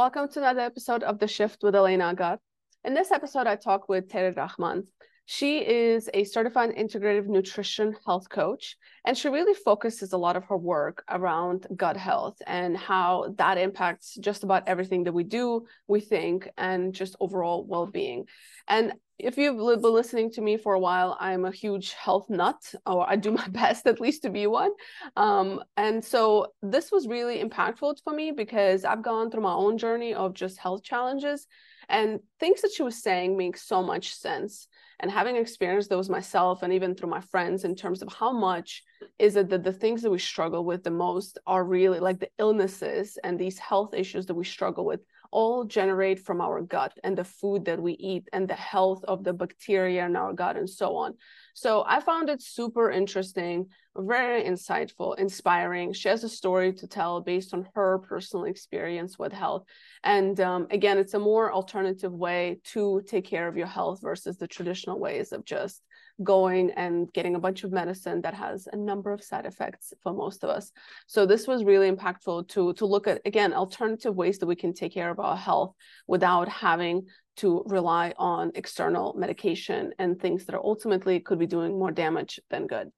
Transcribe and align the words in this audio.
Welcome 0.00 0.30
to 0.30 0.38
another 0.38 0.62
episode 0.62 1.02
of 1.02 1.18
The 1.18 1.28
Shift 1.28 1.62
with 1.62 1.74
Elena 1.74 2.12
Agar. 2.12 2.38
In 2.86 2.94
this 2.94 3.10
episode, 3.10 3.46
I 3.46 3.56
talk 3.56 3.86
with 3.90 4.08
Terri 4.08 4.34
Rahman. 4.34 4.86
She 5.32 5.58
is 5.58 6.10
a 6.12 6.24
certified 6.24 6.74
integrative 6.74 7.28
nutrition 7.28 7.94
health 8.04 8.28
coach, 8.28 8.76
and 9.04 9.16
she 9.16 9.28
really 9.28 9.54
focuses 9.54 10.12
a 10.12 10.18
lot 10.18 10.34
of 10.34 10.42
her 10.46 10.56
work 10.56 11.04
around 11.08 11.68
gut 11.76 11.96
health 11.96 12.42
and 12.48 12.76
how 12.76 13.32
that 13.38 13.56
impacts 13.56 14.16
just 14.16 14.42
about 14.42 14.66
everything 14.66 15.04
that 15.04 15.12
we 15.12 15.22
do, 15.22 15.66
we 15.86 16.00
think, 16.00 16.48
and 16.58 16.92
just 16.92 17.14
overall 17.20 17.64
well 17.64 17.86
being. 17.86 18.24
And 18.66 18.94
if 19.20 19.38
you've 19.38 19.56
been 19.56 19.94
listening 19.94 20.32
to 20.32 20.40
me 20.40 20.56
for 20.56 20.74
a 20.74 20.80
while, 20.80 21.16
I'm 21.20 21.44
a 21.44 21.52
huge 21.52 21.92
health 21.92 22.28
nut, 22.28 22.74
or 22.84 23.08
I 23.08 23.14
do 23.14 23.30
my 23.30 23.46
best 23.52 23.86
at 23.86 24.00
least 24.00 24.22
to 24.22 24.30
be 24.30 24.48
one. 24.48 24.72
Um, 25.16 25.62
and 25.76 26.04
so 26.04 26.48
this 26.60 26.90
was 26.90 27.06
really 27.06 27.40
impactful 27.40 28.02
for 28.02 28.12
me 28.12 28.32
because 28.32 28.84
I've 28.84 29.04
gone 29.04 29.30
through 29.30 29.42
my 29.42 29.54
own 29.54 29.78
journey 29.78 30.12
of 30.12 30.34
just 30.34 30.58
health 30.58 30.82
challenges, 30.82 31.46
and 31.88 32.18
things 32.40 32.62
that 32.62 32.72
she 32.72 32.82
was 32.82 33.00
saying 33.00 33.36
make 33.36 33.56
so 33.56 33.80
much 33.80 34.14
sense. 34.14 34.66
And 35.00 35.10
having 35.10 35.36
experienced 35.36 35.88
those 35.88 36.10
myself, 36.10 36.62
and 36.62 36.72
even 36.72 36.94
through 36.94 37.08
my 37.08 37.22
friends, 37.22 37.64
in 37.64 37.74
terms 37.74 38.02
of 38.02 38.12
how 38.12 38.32
much 38.32 38.82
is 39.18 39.36
it 39.36 39.48
that 39.48 39.64
the 39.64 39.72
things 39.72 40.02
that 40.02 40.10
we 40.10 40.18
struggle 40.18 40.64
with 40.64 40.84
the 40.84 40.90
most 40.90 41.38
are 41.46 41.64
really 41.64 42.00
like 42.00 42.20
the 42.20 42.30
illnesses 42.38 43.18
and 43.24 43.38
these 43.38 43.58
health 43.58 43.94
issues 43.94 44.26
that 44.26 44.34
we 44.34 44.44
struggle 44.44 44.84
with 44.84 45.00
all 45.30 45.64
generate 45.64 46.18
from 46.18 46.40
our 46.40 46.60
gut 46.60 46.98
and 47.04 47.16
the 47.16 47.24
food 47.24 47.64
that 47.64 47.80
we 47.80 47.92
eat 47.94 48.28
and 48.32 48.48
the 48.48 48.54
health 48.54 49.02
of 49.04 49.24
the 49.24 49.32
bacteria 49.32 50.04
in 50.04 50.16
our 50.16 50.32
gut 50.32 50.56
and 50.56 50.68
so 50.68 50.96
on. 50.96 51.14
So 51.54 51.84
I 51.86 52.00
found 52.00 52.28
it 52.28 52.42
super 52.42 52.90
interesting, 52.90 53.66
very 53.96 54.44
insightful, 54.44 55.18
inspiring. 55.18 55.92
She 55.92 56.08
has 56.08 56.24
a 56.24 56.28
story 56.28 56.72
to 56.74 56.86
tell 56.86 57.20
based 57.20 57.52
on 57.54 57.68
her 57.74 57.98
personal 57.98 58.46
experience 58.46 59.18
with 59.18 59.32
health. 59.32 59.64
And 60.04 60.38
um, 60.40 60.66
again, 60.70 60.98
it's 60.98 61.14
a 61.14 61.18
more 61.18 61.52
alternative 61.52 62.12
way 62.12 62.60
to 62.72 63.02
take 63.06 63.24
care 63.24 63.48
of 63.48 63.56
your 63.56 63.66
health 63.66 64.00
versus 64.02 64.36
the 64.36 64.48
traditional 64.48 64.98
ways 64.98 65.32
of 65.32 65.44
just 65.44 65.82
going 66.22 66.70
and 66.72 67.12
getting 67.12 67.34
a 67.34 67.38
bunch 67.38 67.64
of 67.64 67.72
medicine 67.72 68.20
that 68.22 68.34
has 68.34 68.68
a 68.72 68.76
number 68.76 69.12
of 69.12 69.22
side 69.22 69.46
effects 69.46 69.92
for 70.02 70.12
most 70.12 70.44
of 70.44 70.50
us. 70.50 70.70
So 71.06 71.26
this 71.26 71.46
was 71.46 71.64
really 71.64 71.90
impactful 71.90 72.48
to 72.48 72.74
to 72.74 72.86
look 72.86 73.06
at 73.06 73.22
again 73.24 73.52
alternative 73.52 74.14
ways 74.14 74.38
that 74.38 74.46
we 74.46 74.56
can 74.56 74.74
take 74.74 74.92
care 74.92 75.10
of 75.10 75.18
our 75.18 75.36
health 75.36 75.74
without 76.06 76.48
having 76.48 77.06
to 77.40 77.62
rely 77.66 78.12
on 78.18 78.52
external 78.54 79.14
medication 79.14 79.92
and 79.98 80.20
things 80.20 80.44
that 80.44 80.54
are 80.54 80.64
ultimately 80.64 81.20
could 81.20 81.38
be 81.38 81.46
doing 81.46 81.78
more 81.78 81.90
damage 81.90 82.38
than 82.50 82.66
good. 82.66 82.90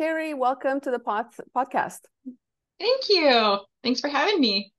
Terri, 0.00 0.36
welcome 0.36 0.80
to 0.80 0.90
the 0.90 0.98
pod- 0.98 1.26
podcast. 1.54 2.00
Thank 2.80 3.08
you. 3.08 3.58
Thanks 3.82 4.00
for 4.00 4.08
having 4.08 4.40
me. 4.40 4.72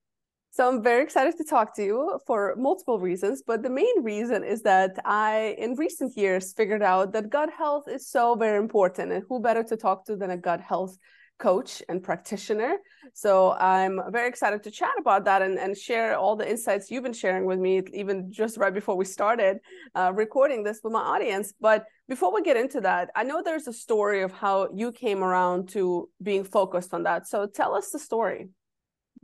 So 0.52 0.68
I'm 0.68 0.82
very 0.82 1.04
excited 1.04 1.36
to 1.38 1.44
talk 1.44 1.76
to 1.76 1.84
you 1.84 2.20
for 2.26 2.56
multiple 2.58 2.98
reasons, 2.98 3.44
but 3.46 3.62
the 3.62 3.70
main 3.70 4.04
reason 4.04 4.44
is 4.44 4.62
that 4.64 4.98
I, 5.04 5.56
in 5.58 5.76
recent 5.76 6.18
years, 6.18 6.54
figured 6.54 6.82
out 6.82 7.12
that 7.14 7.30
gut 7.30 7.50
health 7.52 7.88
is 7.88 8.08
so 8.08 8.36
very 8.36 8.58
important, 8.58 9.12
and 9.12 9.24
who 9.28 9.42
better 9.42 9.64
to 9.64 9.76
talk 9.76 10.06
to 10.06 10.16
than 10.16 10.32
a 10.32 10.38
gut 10.38 10.62
health 10.62 10.98
coach 11.38 11.84
and 11.90 12.02
practitioner. 12.02 12.78
So 13.14 13.52
I'm 13.54 14.00
very 14.12 14.28
excited 14.30 14.64
to 14.64 14.72
chat 14.72 14.94
about 15.00 15.26
that 15.26 15.42
and, 15.42 15.58
and 15.60 15.78
share 15.78 16.18
all 16.18 16.36
the 16.36 16.50
insights 16.50 16.90
you've 16.90 17.04
been 17.04 17.14
sharing 17.14 17.46
with 17.46 17.60
me, 17.60 17.82
even 17.94 18.32
just 18.32 18.58
right 18.58 18.74
before 18.74 18.96
we 18.96 19.06
started 19.06 19.58
uh, 19.96 20.12
recording 20.14 20.64
this 20.64 20.80
with 20.84 20.94
my 20.94 21.02
audience. 21.02 21.54
But 21.60 21.86
before 22.08 22.34
we 22.34 22.42
get 22.42 22.58
into 22.58 22.82
that, 22.82 23.10
I 23.16 23.24
know 23.24 23.42
there's 23.44 23.68
a 23.68 23.74
story 23.74 24.22
of 24.22 24.32
how 24.32 24.70
you 24.74 24.92
came 24.92 25.24
around 25.24 25.70
to 25.70 26.10
being 26.22 26.44
focused 26.44 26.94
on 26.94 27.04
that. 27.04 27.28
So 27.28 27.48
tell 27.48 27.76
us 27.76 27.90
the 27.92 28.00
story. 28.00 28.50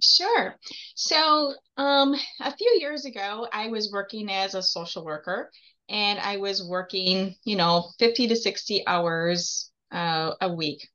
Sure. 0.01 0.55
So, 0.95 1.53
um, 1.77 2.15
a 2.39 2.55
few 2.55 2.77
years 2.79 3.05
ago, 3.05 3.47
I 3.53 3.67
was 3.67 3.91
working 3.93 4.31
as 4.31 4.55
a 4.55 4.63
social 4.63 5.05
worker 5.05 5.51
and 5.89 6.17
I 6.19 6.37
was 6.37 6.67
working, 6.67 7.35
you 7.43 7.55
know, 7.55 7.89
50 7.99 8.29
to 8.29 8.35
60 8.35 8.87
hours 8.87 9.69
uh, 9.91 10.31
a 10.41 10.51
week. 10.51 10.87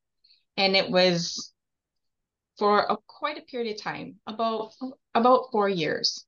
And 0.57 0.77
it 0.77 0.91
was 0.91 1.53
for 2.59 2.81
a, 2.81 2.97
quite 3.07 3.39
a 3.39 3.43
period 3.43 3.75
of 3.75 3.83
time, 3.83 4.17
about 4.27 4.73
about 5.15 5.51
four 5.53 5.69
years. 5.69 6.25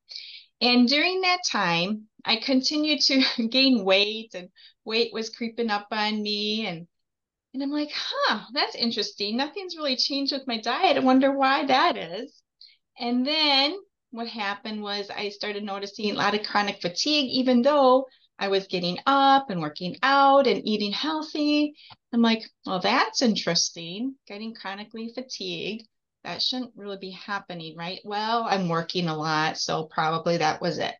And 0.60 0.88
during 0.88 1.20
that 1.22 1.40
time, 1.46 2.08
I 2.24 2.36
continued 2.36 3.00
to 3.02 3.48
gain 3.48 3.84
weight 3.84 4.34
and 4.34 4.48
weight 4.84 5.12
was 5.12 5.30
creeping 5.30 5.70
up 5.70 5.88
on 5.90 6.22
me 6.22 6.66
and 6.66 6.86
and 7.54 7.62
I'm 7.62 7.70
like, 7.70 7.90
huh, 7.92 8.40
that's 8.52 8.74
interesting. 8.74 9.36
Nothing's 9.36 9.76
really 9.76 9.96
changed 9.96 10.32
with 10.32 10.46
my 10.46 10.60
diet. 10.60 10.98
I 10.98 11.00
wonder 11.00 11.32
why 11.32 11.64
that 11.64 11.96
is. 11.96 12.42
And 12.98 13.26
then 13.26 13.76
what 14.10 14.28
happened 14.28 14.82
was 14.82 15.10
I 15.10 15.30
started 15.30 15.64
noticing 15.64 16.10
a 16.10 16.14
lot 16.14 16.34
of 16.34 16.46
chronic 16.46 16.80
fatigue, 16.80 17.30
even 17.30 17.62
though 17.62 18.06
I 18.38 18.48
was 18.48 18.66
getting 18.66 18.98
up 19.06 19.50
and 19.50 19.60
working 19.60 19.96
out 20.02 20.46
and 20.46 20.66
eating 20.66 20.92
healthy. 20.92 21.74
I'm 22.12 22.22
like, 22.22 22.42
well, 22.64 22.80
that's 22.80 23.22
interesting. 23.22 24.14
Getting 24.26 24.54
chronically 24.54 25.12
fatigued. 25.14 25.86
That 26.24 26.42
shouldn't 26.42 26.72
really 26.76 26.98
be 26.98 27.10
happening, 27.10 27.76
right? 27.76 28.00
Well, 28.04 28.44
I'm 28.48 28.68
working 28.68 29.08
a 29.08 29.16
lot, 29.16 29.58
so 29.58 29.84
probably 29.84 30.38
that 30.38 30.60
was 30.60 30.78
it. 30.78 30.94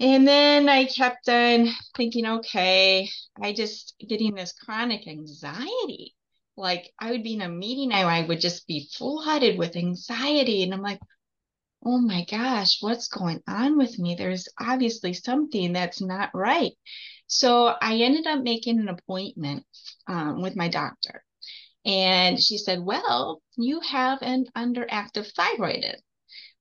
And 0.00 0.26
then 0.26 0.68
I 0.68 0.84
kept 0.84 1.28
on 1.28 1.68
thinking, 1.96 2.26
okay, 2.26 3.08
I 3.40 3.52
just 3.52 3.94
getting 4.06 4.34
this 4.34 4.52
chronic 4.52 5.06
anxiety 5.06 6.16
like 6.56 6.92
I 6.98 7.10
would 7.10 7.22
be 7.22 7.34
in 7.34 7.42
a 7.42 7.48
meeting 7.48 7.92
and 7.92 8.08
I 8.08 8.22
would 8.22 8.40
just 8.40 8.66
be 8.66 8.88
flooded 8.92 9.58
with 9.58 9.76
anxiety. 9.76 10.62
And 10.62 10.72
I'm 10.72 10.82
like, 10.82 11.00
oh 11.84 11.98
my 11.98 12.24
gosh, 12.30 12.78
what's 12.80 13.08
going 13.08 13.42
on 13.46 13.78
with 13.78 13.98
me? 13.98 14.14
There's 14.14 14.48
obviously 14.60 15.12
something 15.12 15.72
that's 15.72 16.00
not 16.00 16.30
right. 16.34 16.72
So 17.26 17.74
I 17.80 17.96
ended 17.96 18.26
up 18.26 18.42
making 18.42 18.78
an 18.78 18.88
appointment 18.88 19.64
um, 20.06 20.42
with 20.42 20.56
my 20.56 20.68
doctor. 20.68 21.24
And 21.84 22.40
she 22.42 22.58
said, 22.58 22.80
well, 22.82 23.40
you 23.56 23.80
have 23.80 24.18
an 24.22 24.46
underactive 24.56 25.32
thyroid. 25.34 25.84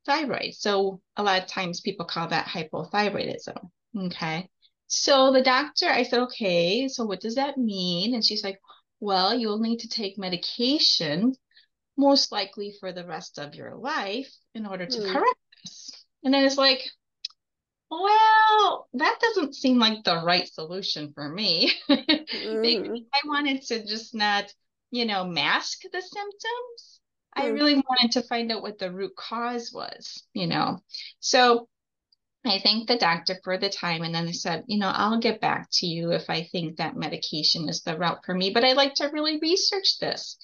Thyroid. 0.06 0.53
So 0.53 1.02
a 1.18 1.24
lot 1.24 1.42
of 1.42 1.47
times 1.47 1.82
people 1.82 2.06
call 2.06 2.28
that 2.28 2.47
hypothyroidism. 2.47 3.58
Okay. 3.97 4.47
So 4.88 5.32
the 5.32 5.42
doctor, 5.42 5.88
I 5.88 6.03
said, 6.03 6.20
okay, 6.22 6.88
so 6.88 7.06
what 7.06 7.22
does 7.22 7.36
that 7.36 7.58
mean? 7.58 8.14
And 8.14 8.24
she's 8.24 8.44
like, 8.44 8.59
well, 9.00 9.34
you'll 9.34 9.59
need 9.59 9.80
to 9.80 9.90
take 9.90 10.18
medication, 10.18 11.34
most 11.98 12.32
likely 12.32 12.76
for 12.80 12.92
the 12.92 13.06
rest 13.06 13.40
of 13.40 13.56
your 13.56 13.76
life, 13.76 14.32
in 14.54 14.66
order 14.66 14.86
to 14.86 15.00
mm. 15.00 15.14
correct 15.14 15.40
this. 15.64 15.92
And 16.24 16.34
then 16.34 16.44
it's 16.44 16.58
like, 16.58 16.82
well, 17.90 18.88
that 18.94 19.20
doesn't 19.22 19.56
seem 19.56 19.80
like 19.80 20.04
the 20.04 20.22
right 20.24 20.48
solution 20.48 21.12
for 21.14 21.30
me. 21.30 21.72
mm. 21.90 23.06
I 23.14 23.20
wanted 23.26 23.62
to 23.64 23.86
just 23.86 24.16
not, 24.16 24.52
you 24.92 25.06
know, 25.06 25.26
mask 25.26 25.82
the 25.84 26.02
symptoms. 26.02 27.00
Mm. 27.38 27.44
I 27.44 27.48
really 27.48 27.76
wanted 27.76 28.12
to 28.14 28.28
find 28.28 28.52
out 28.52 28.62
what 28.62 28.80
the 28.80 28.92
root 28.92 29.16
cause 29.16 29.72
was, 29.74 30.24
you 30.34 30.48
know. 30.48 30.80
So 31.20 31.68
I 32.46 32.60
thanked 32.60 32.88
the 32.88 32.98
doctor 32.98 33.40
for 33.44 33.58
the 33.58 33.70
time 33.70 34.04
and 34.04 34.14
then 34.14 34.28
I 34.28 34.32
said, 34.32 34.66
you 34.68 34.78
know, 34.78 34.92
I'll 34.94 35.20
get 35.20 35.42
back 35.42 35.68
to 35.74 35.88
you 35.88 36.12
if 36.12 36.30
I 36.30 36.44
think 36.52 36.78
that 36.78 36.96
medication 36.96 37.70
is 37.70 37.82
the 37.82 37.98
route 37.98 38.24
for 38.26 38.34
me, 38.36 38.52
but 38.52 38.64
I'd 38.64 38.78
like 38.78 38.94
to 38.96 39.10
really 39.10 39.40
research 39.40 39.98
this 40.00 40.38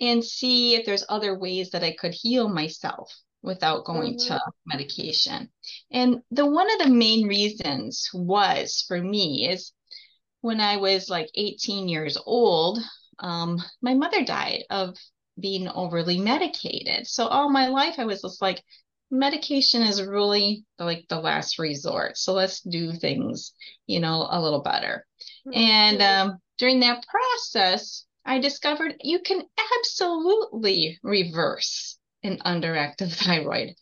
and 0.00 0.24
see 0.24 0.74
if 0.74 0.86
there's 0.86 1.04
other 1.08 1.38
ways 1.38 1.70
that 1.70 1.84
I 1.84 1.92
could 1.92 2.14
heal 2.14 2.48
myself 2.48 3.14
without 3.42 3.84
going 3.84 4.16
mm-hmm. 4.16 4.34
to 4.34 4.40
medication. 4.66 5.50
And 5.90 6.18
the 6.30 6.46
one 6.46 6.70
of 6.72 6.78
the 6.78 6.94
main 6.94 7.26
reasons 7.26 8.08
was 8.12 8.84
for 8.86 9.00
me 9.00 9.48
is 9.48 9.72
when 10.40 10.60
I 10.60 10.76
was 10.76 11.08
like 11.08 11.30
18 11.34 11.88
years 11.88 12.16
old, 12.24 12.78
um, 13.18 13.62
my 13.82 13.94
mother 13.94 14.24
died 14.24 14.64
of 14.70 14.96
being 15.38 15.68
overly 15.68 16.18
medicated. 16.18 17.06
So 17.06 17.26
all 17.26 17.50
my 17.50 17.68
life 17.68 17.94
I 17.98 18.04
was 18.04 18.22
just 18.22 18.42
like, 18.42 18.62
medication 19.10 19.82
is 19.82 20.02
really 20.02 20.64
like 20.78 21.06
the 21.08 21.20
last 21.20 21.58
resort. 21.58 22.16
So 22.16 22.32
let's 22.32 22.60
do 22.60 22.92
things, 22.92 23.52
you 23.86 24.00
know, 24.00 24.26
a 24.30 24.40
little 24.40 24.62
better. 24.62 25.06
Mm-hmm. 25.46 25.58
And 25.58 26.02
um, 26.02 26.38
during 26.58 26.80
that 26.80 27.04
process, 27.06 28.04
I 28.24 28.38
discovered 28.38 28.96
you 29.00 29.20
can 29.20 29.42
absolutely 29.76 30.98
reverse 31.02 31.98
an 32.22 32.38
underactive 32.44 33.12
thyroid 33.24 33.74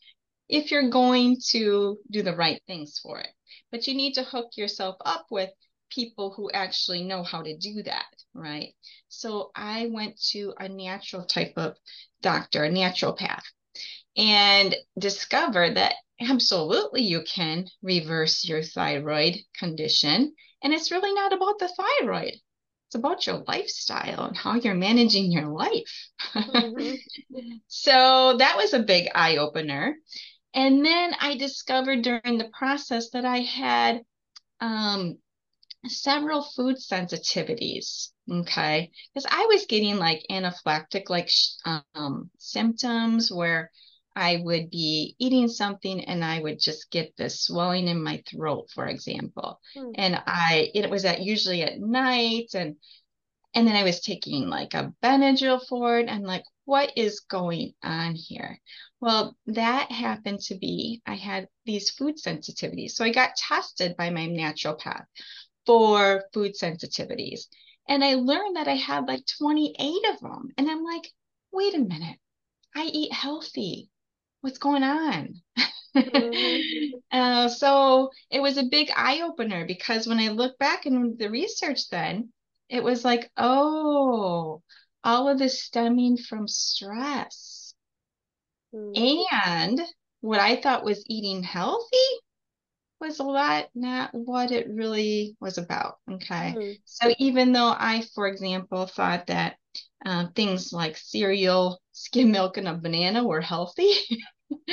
if 0.49 0.70
you're 0.70 0.88
going 0.88 1.37
to 1.50 1.99
do 2.11 2.23
the 2.23 2.37
right 2.37 2.61
things 2.67 2.99
for 2.99 3.20
it. 3.20 3.31
But 3.70 3.87
you 3.87 3.94
need 3.94 4.14
to 4.14 4.23
hook 4.23 4.56
yourself 4.56 4.96
up 5.05 5.26
with 5.31 5.50
people 5.90 6.32
who 6.32 6.50
actually 6.50 7.02
know 7.05 7.23
how 7.23 7.43
to 7.43 7.56
do 7.56 7.82
that, 7.82 8.06
right? 8.35 8.75
So 9.08 9.50
I 9.55 9.87
went 9.87 10.20
to 10.31 10.55
a 10.58 10.69
natural 10.69 11.25
type 11.25 11.55
of 11.56 11.76
doctor, 12.23 12.64
a 12.64 12.70
naturopath, 12.70 13.44
and 14.17 14.75
discovered 14.99 15.76
that 15.76 15.94
absolutely 16.20 17.02
you 17.02 17.23
can 17.23 17.67
reverse 17.82 18.44
your 18.44 18.62
thyroid 18.62 19.37
condition. 19.58 20.35
And 20.62 20.73
it's 20.73 20.90
really 20.90 21.12
not 21.12 21.32
about 21.32 21.58
the 21.58 21.69
thyroid. 21.69 22.35
It's 22.88 22.94
about 22.94 23.26
your 23.26 23.44
lifestyle 23.46 24.25
and 24.25 24.37
how 24.37 24.55
you're 24.55 24.75
managing 24.75 25.31
your 25.31 25.46
life. 25.46 26.11
Mm-hmm. 26.35 26.94
so 27.69 28.37
that 28.38 28.56
was 28.56 28.73
a 28.73 28.79
big 28.79 29.08
eye 29.14 29.37
opener. 29.37 29.94
And 30.55 30.85
then 30.85 31.14
I 31.20 31.37
discovered 31.37 32.00
during 32.00 32.38
the 32.38 32.50
process 32.58 33.11
that 33.11 33.26
I 33.26 33.40
had 33.40 34.00
um, 34.61 35.19
several 35.87 36.43
food 36.43 36.76
sensitivities. 36.76 38.08
Okay. 38.31 38.90
Because 39.12 39.26
I 39.31 39.46
was 39.46 39.67
getting 39.67 39.99
like 39.99 40.25
anaphylactic 40.31 41.11
like 41.11 41.31
um, 41.94 42.31
symptoms 42.38 43.31
where 43.31 43.70
I 44.18 44.42
would 44.42 44.68
be 44.70 45.14
eating 45.20 45.46
something 45.46 46.04
and 46.04 46.24
I 46.24 46.40
would 46.40 46.58
just 46.58 46.90
get 46.90 47.16
this 47.16 47.42
swelling 47.42 47.86
in 47.86 48.02
my 48.02 48.20
throat, 48.28 48.68
for 48.74 48.86
example. 48.86 49.60
Hmm. 49.74 49.92
And 49.94 50.22
I 50.26 50.72
it 50.74 50.90
was 50.90 51.04
at 51.04 51.22
usually 51.22 51.62
at 51.62 51.78
night 51.78 52.48
and 52.54 52.74
and 53.54 53.66
then 53.66 53.76
I 53.76 53.84
was 53.84 54.00
taking 54.00 54.48
like 54.48 54.74
a 54.74 54.92
Benadryl 55.02 55.64
for 55.68 56.00
it. 56.00 56.08
and 56.08 56.24
like, 56.24 56.42
what 56.64 56.92
is 56.96 57.20
going 57.20 57.74
on 57.82 58.16
here? 58.16 58.60
Well, 59.00 59.36
that 59.46 59.92
happened 59.92 60.40
to 60.48 60.56
be 60.56 61.00
I 61.06 61.14
had 61.14 61.48
these 61.64 61.90
food 61.90 62.16
sensitivities. 62.16 62.90
So 62.90 63.04
I 63.04 63.10
got 63.10 63.36
tested 63.36 63.96
by 63.96 64.10
my 64.10 64.26
naturopath 64.26 65.04
for 65.64 66.24
food 66.34 66.54
sensitivities. 66.60 67.42
And 67.88 68.02
I 68.02 68.14
learned 68.14 68.56
that 68.56 68.66
I 68.66 68.74
had 68.74 69.06
like 69.06 69.24
28 69.38 70.12
of 70.12 70.20
them. 70.20 70.48
And 70.58 70.68
I'm 70.68 70.82
like, 70.82 71.08
wait 71.52 71.74
a 71.74 71.78
minute, 71.78 72.18
I 72.74 72.86
eat 72.86 73.12
healthy. 73.12 73.90
What's 74.40 74.58
going 74.58 74.82
on? 74.82 75.35
Mm-hmm. 75.96 76.99
uh, 77.12 77.49
so 77.49 78.11
it 78.31 78.40
was 78.40 78.56
a 78.56 78.64
big 78.64 78.90
eye 78.94 79.23
opener 79.23 79.67
because 79.67 80.06
when 80.06 80.19
I 80.19 80.29
look 80.29 80.58
back 80.58 80.87
in 80.87 81.17
the 81.19 81.31
research, 81.31 81.88
then 81.90 82.32
it 82.69 82.82
was 82.82 83.05
like, 83.05 83.31
oh, 83.37 84.62
all 85.05 85.29
of 85.29 85.38
this 85.38 85.62
stemming 85.62 86.17
from 86.19 86.46
stress. 86.46 87.75
Mm-hmm. 88.75 89.23
And 89.49 89.81
what 90.20 90.40
I 90.40 90.61
thought 90.61 90.85
was 90.85 91.05
eating 91.06 91.43
healthy 91.43 91.96
was 93.00 93.20
a 93.20 93.25
lot 93.25 93.69
not 93.75 94.11
what 94.12 94.50
it 94.50 94.69
really 94.69 95.37
was 95.40 95.58
about. 95.58 95.99
Okay. 96.11 96.55
Mm-hmm. 96.56 96.73
So 96.85 97.14
even 97.19 97.52
though 97.52 97.75
I, 97.76 98.05
for 98.14 98.26
example, 98.26 98.87
thought 98.87 99.29
that 99.29 99.56
uh, 100.04 100.26
things 100.34 100.72
like 100.72 100.96
cereal, 100.96 101.80
skim 101.92 102.30
milk, 102.30 102.56
and 102.56 102.69
a 102.69 102.75
banana 102.75 103.25
were 103.25 103.40
healthy, 103.40 103.92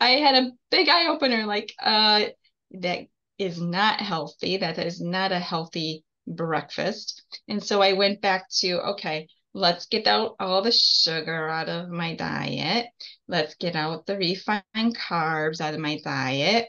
I 0.00 0.10
had 0.10 0.34
a 0.44 0.50
big 0.70 0.88
eye 0.88 1.08
opener 1.08 1.46
like, 1.46 1.72
uh, 1.80 2.26
that 2.72 3.06
is 3.38 3.60
not 3.60 4.00
healthy. 4.00 4.58
That 4.58 4.78
is 4.78 5.00
not 5.00 5.32
a 5.32 5.38
healthy 5.38 6.04
breakfast. 6.26 7.22
And 7.48 7.62
so 7.62 7.82
I 7.82 7.92
went 7.92 8.20
back 8.20 8.48
to, 8.60 8.80
okay, 8.90 9.28
let's 9.54 9.86
get 9.86 10.06
out 10.06 10.36
all 10.38 10.62
the 10.62 10.72
sugar 10.72 11.48
out 11.48 11.68
of 11.68 11.88
my 11.88 12.14
diet. 12.14 12.86
Let's 13.28 13.54
get 13.54 13.76
out 13.76 14.06
the 14.06 14.16
refined 14.16 14.96
carbs 14.96 15.60
out 15.60 15.74
of 15.74 15.80
my 15.80 16.00
diet. 16.02 16.68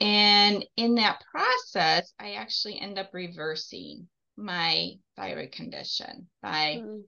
And 0.00 0.64
in 0.76 0.96
that 0.96 1.22
process, 1.30 2.12
I 2.18 2.32
actually 2.34 2.80
end 2.80 2.98
up 2.98 3.10
reversing 3.12 4.08
my 4.36 4.92
thyroid 5.16 5.52
condition 5.52 6.28
by, 6.42 6.80
mm. 6.82 7.02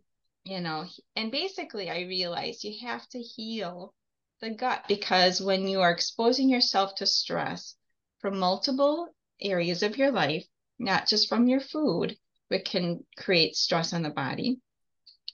you 0.45 0.61
know, 0.61 0.87
and 1.17 1.31
basically 1.31 1.91
I 1.91 2.03
realized 2.03 2.65
you 2.65 2.87
have 2.87 3.09
to 3.11 3.19
heal 3.19 3.95
the 4.41 4.51
gut 4.51 4.85
because 4.89 5.41
when 5.41 5.67
you 5.67 5.81
are 5.81 5.91
exposing 5.91 6.49
yourself 6.49 6.95
to 6.97 7.07
stress 7.07 7.77
from 8.21 8.39
multiple 8.39 9.09
areas 9.41 9.83
of 9.83 9.97
your 9.97 10.11
life, 10.11 10.47
not 10.79 11.07
just 11.07 11.29
from 11.29 11.49
your 11.49 11.61
food, 11.61 12.17
which 12.49 12.65
can 12.65 13.05
create 13.17 13.57
stress 13.57 13.93
on 13.93 14.03
the 14.03 14.11
body, 14.11 14.59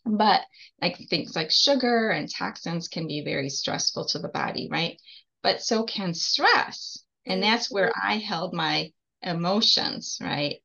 but 0.04 0.43
like 0.81 0.96
things 1.08 1.36
like 1.36 1.50
sugar 1.50 2.10
and 2.10 2.31
toxins 2.31 2.88
can 2.88 3.06
be 3.06 3.22
very 3.22 3.48
stressful 3.48 4.06
to 4.06 4.19
the 4.19 4.28
body, 4.28 4.69
right? 4.70 4.98
But 5.43 5.62
so 5.62 5.84
can 5.84 6.14
stress. 6.14 6.98
And 7.26 7.43
that's 7.43 7.70
where 7.70 7.93
I 8.00 8.16
held 8.16 8.54
my 8.54 8.93
emotions, 9.22 10.19
right? 10.20 10.56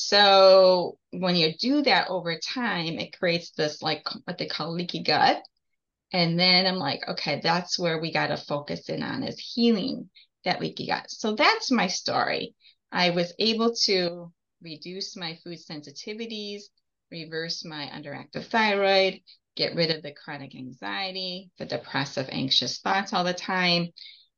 So 0.00 0.96
when 1.10 1.34
you 1.34 1.56
do 1.56 1.82
that 1.82 2.08
over 2.08 2.38
time, 2.38 3.00
it 3.00 3.18
creates 3.18 3.50
this 3.50 3.82
like 3.82 4.06
what 4.24 4.38
they 4.38 4.46
call 4.46 4.72
leaky 4.72 5.02
gut. 5.02 5.42
And 6.12 6.38
then 6.38 6.66
I'm 6.66 6.76
like, 6.76 7.00
okay, 7.08 7.40
that's 7.42 7.80
where 7.80 8.00
we 8.00 8.12
got 8.12 8.28
to 8.28 8.36
focus 8.36 8.88
in 8.88 9.02
on 9.02 9.24
is 9.24 9.40
healing 9.40 10.08
that 10.44 10.60
leaky 10.60 10.86
gut. 10.86 11.10
So 11.10 11.34
that's 11.34 11.72
my 11.72 11.88
story. 11.88 12.54
I 12.92 13.10
was 13.10 13.34
able 13.40 13.74
to 13.86 14.32
reduce 14.62 15.16
my 15.16 15.36
food 15.42 15.58
sensitivities, 15.58 16.62
reverse 17.10 17.64
my 17.64 17.90
underactive 17.92 18.46
thyroid, 18.46 19.20
get 19.56 19.74
rid 19.74 19.90
of 19.90 20.04
the 20.04 20.12
chronic 20.12 20.54
anxiety, 20.54 21.50
the 21.58 21.66
depressive, 21.66 22.28
anxious 22.30 22.78
thoughts 22.78 23.12
all 23.12 23.24
the 23.24 23.34
time, 23.34 23.88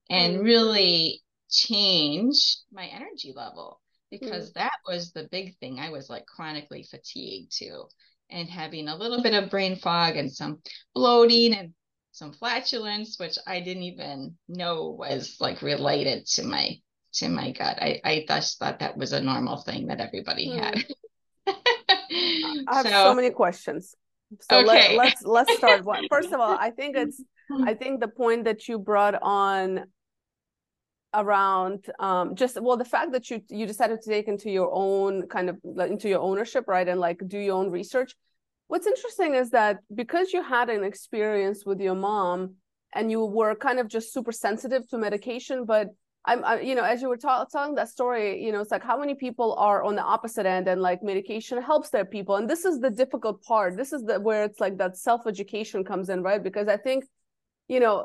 and 0.09 0.39
mm. 0.39 0.43
really 0.43 1.23
change 1.51 2.57
my 2.73 2.87
energy 2.87 3.35
level 3.37 3.79
because 4.11 4.51
mm. 4.51 4.55
that 4.55 4.73
was 4.87 5.12
the 5.12 5.29
big 5.31 5.57
thing. 5.59 5.79
I 5.79 5.91
was 5.91 6.11
like 6.11 6.27
chronically 6.27 6.83
fatigued 6.83 7.57
too, 7.57 7.85
and 8.31 8.49
having 8.49 8.89
a 8.89 8.97
little 8.97 9.23
bit 9.23 9.35
of 9.35 9.51
brain 9.51 9.77
fog 9.77 10.17
and 10.17 10.33
some 10.33 10.61
bloating 10.95 11.55
and 11.55 11.73
some 12.12 12.33
flatulence, 12.33 13.19
which 13.19 13.39
I 13.47 13.61
didn't 13.61 13.85
even 13.85 14.37
know 14.49 14.97
was 14.99 15.37
like 15.41 15.62
related 15.62 16.27
to 16.35 16.45
my 16.45 16.77
to 17.15 17.29
my 17.29 17.53
gut. 17.53 17.79
I, 17.81 18.01
I 18.05 18.25
just 18.29 18.59
thought 18.59 18.81
that 18.81 18.97
was 18.97 19.12
a 19.12 19.21
normal 19.21 19.59
thing 19.59 19.87
that 19.89 20.01
everybody 20.01 20.49
mm. 20.49 20.61
had. 20.61 20.85
I 21.47 22.65
have 22.75 22.87
so, 22.87 22.91
so, 22.91 23.15
many 23.15 23.31
questions. 23.31 23.95
So 24.43 24.59
okay. 24.61 24.97
let, 24.97 24.97
let's 24.97 25.23
let's 25.25 25.57
start. 25.57 25.85
First 26.09 26.33
of 26.33 26.41
all, 26.41 26.57
I 26.59 26.71
think 26.71 26.97
it's 26.97 27.23
I 27.65 27.75
think 27.75 28.01
the 28.01 28.09
point 28.09 28.45
that 28.45 28.69
you 28.69 28.79
brought 28.79 29.21
on 29.21 29.87
around 31.15 31.87
um, 31.99 32.35
just 32.35 32.61
well 32.61 32.77
the 32.77 32.85
fact 32.85 33.12
that 33.12 33.31
you 33.31 33.43
you 33.49 33.67
decided 33.67 34.01
to 34.01 34.11
take 34.11 34.29
into 34.29 34.51
your 34.51 34.71
own 34.73 35.27
kind 35.29 35.51
of 35.51 35.59
into 35.89 36.09
your 36.09 36.21
ownership 36.21 36.65
right 36.69 36.89
and 36.89 37.01
like 37.01 37.21
do 37.27 37.39
your 37.39 37.57
own 37.57 37.71
research. 37.71 38.15
What's 38.69 38.87
interesting 38.87 39.35
is 39.35 39.51
that 39.51 39.79
because 39.93 40.33
you 40.33 40.43
had 40.43 40.71
an 40.71 40.85
experience 40.85 41.67
with 41.67 41.81
your 41.81 41.97
mom 41.97 42.55
and 42.95 43.11
you 43.11 43.25
were 43.25 43.55
kind 43.57 43.81
of 43.81 43.89
just 43.89 44.12
super 44.12 44.33
sensitive 44.33 44.87
to 44.89 44.99
medication 44.99 45.65
but 45.65 45.89
i'm 46.27 46.45
I, 46.45 46.61
you 46.61 46.75
know 46.75 46.85
as 46.85 47.03
you 47.03 47.09
were 47.09 47.17
ta- 47.17 47.47
telling 47.47 47.75
that 47.77 47.89
story 47.89 48.43
you 48.45 48.53
know 48.53 48.61
it's 48.61 48.71
like 48.71 48.85
how 48.85 48.99
many 48.99 49.15
people 49.15 49.55
are 49.55 49.83
on 49.83 49.95
the 49.97 50.03
opposite 50.03 50.47
end 50.47 50.69
and 50.69 50.81
like 50.81 51.03
medication 51.03 51.61
helps 51.62 51.91
their 51.91 52.05
people. 52.05 52.37
And 52.37 52.49
this 52.49 52.65
is 52.65 52.79
the 52.79 52.91
difficult 52.91 53.43
part. 53.43 53.76
This 53.76 53.93
is 53.93 54.02
the 54.02 54.21
where 54.21 54.45
it's 54.45 54.61
like 54.61 54.76
that 54.79 54.97
self 54.97 55.26
education 55.26 55.83
comes 55.83 56.09
in 56.09 56.23
right? 56.23 56.43
Because 56.43 56.69
i 56.69 56.76
think 56.76 57.05
you 57.71 57.81
know 57.85 57.97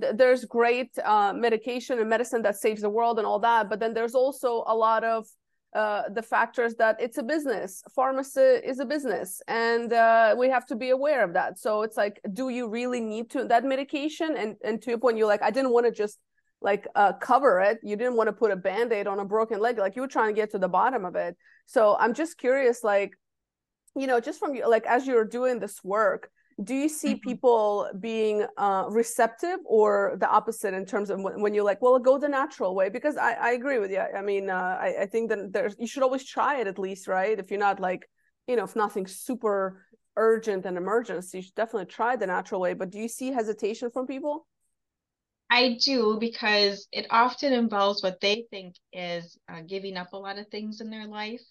th- 0.00 0.16
there's 0.20 0.44
great 0.44 0.92
uh, 1.12 1.32
medication 1.46 1.98
and 2.00 2.08
medicine 2.10 2.42
that 2.42 2.56
saves 2.56 2.82
the 2.82 2.94
world 2.98 3.16
and 3.18 3.26
all 3.26 3.38
that 3.38 3.70
but 3.70 3.78
then 3.78 3.94
there's 3.94 4.16
also 4.22 4.64
a 4.66 4.76
lot 4.86 5.04
of 5.04 5.26
uh, 5.74 6.02
the 6.10 6.22
factors 6.22 6.74
that 6.74 6.96
it's 7.00 7.16
a 7.16 7.22
business. 7.22 7.82
Pharmacy 7.96 8.40
is 8.40 8.78
a 8.78 8.84
business 8.84 9.40
and 9.48 9.90
uh, 9.94 10.34
we 10.38 10.50
have 10.50 10.66
to 10.66 10.76
be 10.76 10.90
aware 10.90 11.24
of 11.24 11.32
that. 11.32 11.58
So 11.58 11.80
it's 11.80 11.96
like 11.96 12.20
do 12.34 12.50
you 12.50 12.68
really 12.68 13.00
need 13.00 13.30
to 13.30 13.44
that 13.44 13.64
medication? 13.64 14.36
And 14.36 14.56
and 14.62 14.82
to 14.82 14.90
your 14.90 14.98
point 14.98 15.16
you're 15.16 15.32
like 15.34 15.42
i 15.42 15.50
didn't 15.50 15.72
want 15.72 15.86
to 15.86 15.92
just 15.92 16.18
like 16.60 16.86
uh, 16.94 17.14
cover 17.14 17.60
it. 17.60 17.78
You 17.82 17.96
didn't 17.96 18.16
want 18.16 18.28
to 18.28 18.34
put 18.34 18.50
a 18.50 18.56
band-aid 18.56 19.06
on 19.06 19.18
a 19.18 19.24
broken 19.24 19.60
leg. 19.60 19.78
Like 19.78 19.96
you 19.96 20.02
were 20.02 20.14
trying 20.16 20.34
to 20.34 20.38
get 20.40 20.50
to 20.50 20.58
the 20.58 20.68
bottom 20.68 21.06
of 21.06 21.16
it. 21.16 21.36
So 21.64 21.96
i'm 21.98 22.12
just 22.12 22.36
curious 22.36 22.84
like 22.84 23.12
you 23.96 24.06
know 24.06 24.20
just 24.20 24.38
from 24.40 24.54
you 24.54 24.68
like 24.68 24.84
as 24.84 25.06
you're 25.06 25.24
doing 25.38 25.58
this 25.58 25.82
work 25.82 26.30
do 26.62 26.74
you 26.74 26.88
see 26.88 27.14
mm-hmm. 27.14 27.28
people 27.28 27.88
being 28.00 28.46
uh, 28.56 28.84
receptive 28.88 29.58
or 29.64 30.16
the 30.18 30.28
opposite 30.28 30.74
in 30.74 30.84
terms 30.84 31.10
of 31.10 31.20
when, 31.20 31.40
when, 31.40 31.54
you're 31.54 31.64
like 31.64 31.80
well 31.82 31.98
go 31.98 32.18
the 32.18 32.28
natural 32.28 32.74
way 32.74 32.88
because 32.88 33.16
i, 33.16 33.32
I 33.32 33.50
agree 33.52 33.78
with 33.78 33.90
you 33.90 34.00
i 34.00 34.22
mean 34.22 34.50
uh, 34.50 34.78
I, 34.80 35.02
I 35.02 35.06
think 35.06 35.28
that 35.30 35.52
there's 35.52 35.76
you 35.78 35.86
should 35.86 36.02
always 36.02 36.24
try 36.24 36.60
it 36.60 36.66
at 36.66 36.78
least 36.78 37.08
right 37.08 37.38
if 37.38 37.50
you're 37.50 37.60
not 37.60 37.80
like 37.80 38.08
you 38.46 38.56
know 38.56 38.64
if 38.64 38.76
nothing 38.76 39.06
super 39.06 39.84
urgent 40.16 40.66
and 40.66 40.76
emergency 40.76 41.38
you 41.38 41.42
should 41.42 41.54
definitely 41.54 41.86
try 41.86 42.16
the 42.16 42.26
natural 42.26 42.60
way 42.60 42.74
but 42.74 42.90
do 42.90 42.98
you 42.98 43.08
see 43.08 43.32
hesitation 43.32 43.90
from 43.90 44.06
people 44.06 44.46
I 45.52 45.76
do 45.84 46.16
because 46.18 46.88
it 46.92 47.06
often 47.10 47.52
involves 47.52 48.02
what 48.02 48.22
they 48.22 48.46
think 48.50 48.74
is 48.90 49.36
uh, 49.50 49.60
giving 49.60 49.98
up 49.98 50.14
a 50.14 50.16
lot 50.16 50.38
of 50.38 50.48
things 50.48 50.80
in 50.80 50.88
their 50.88 51.06
life. 51.06 51.42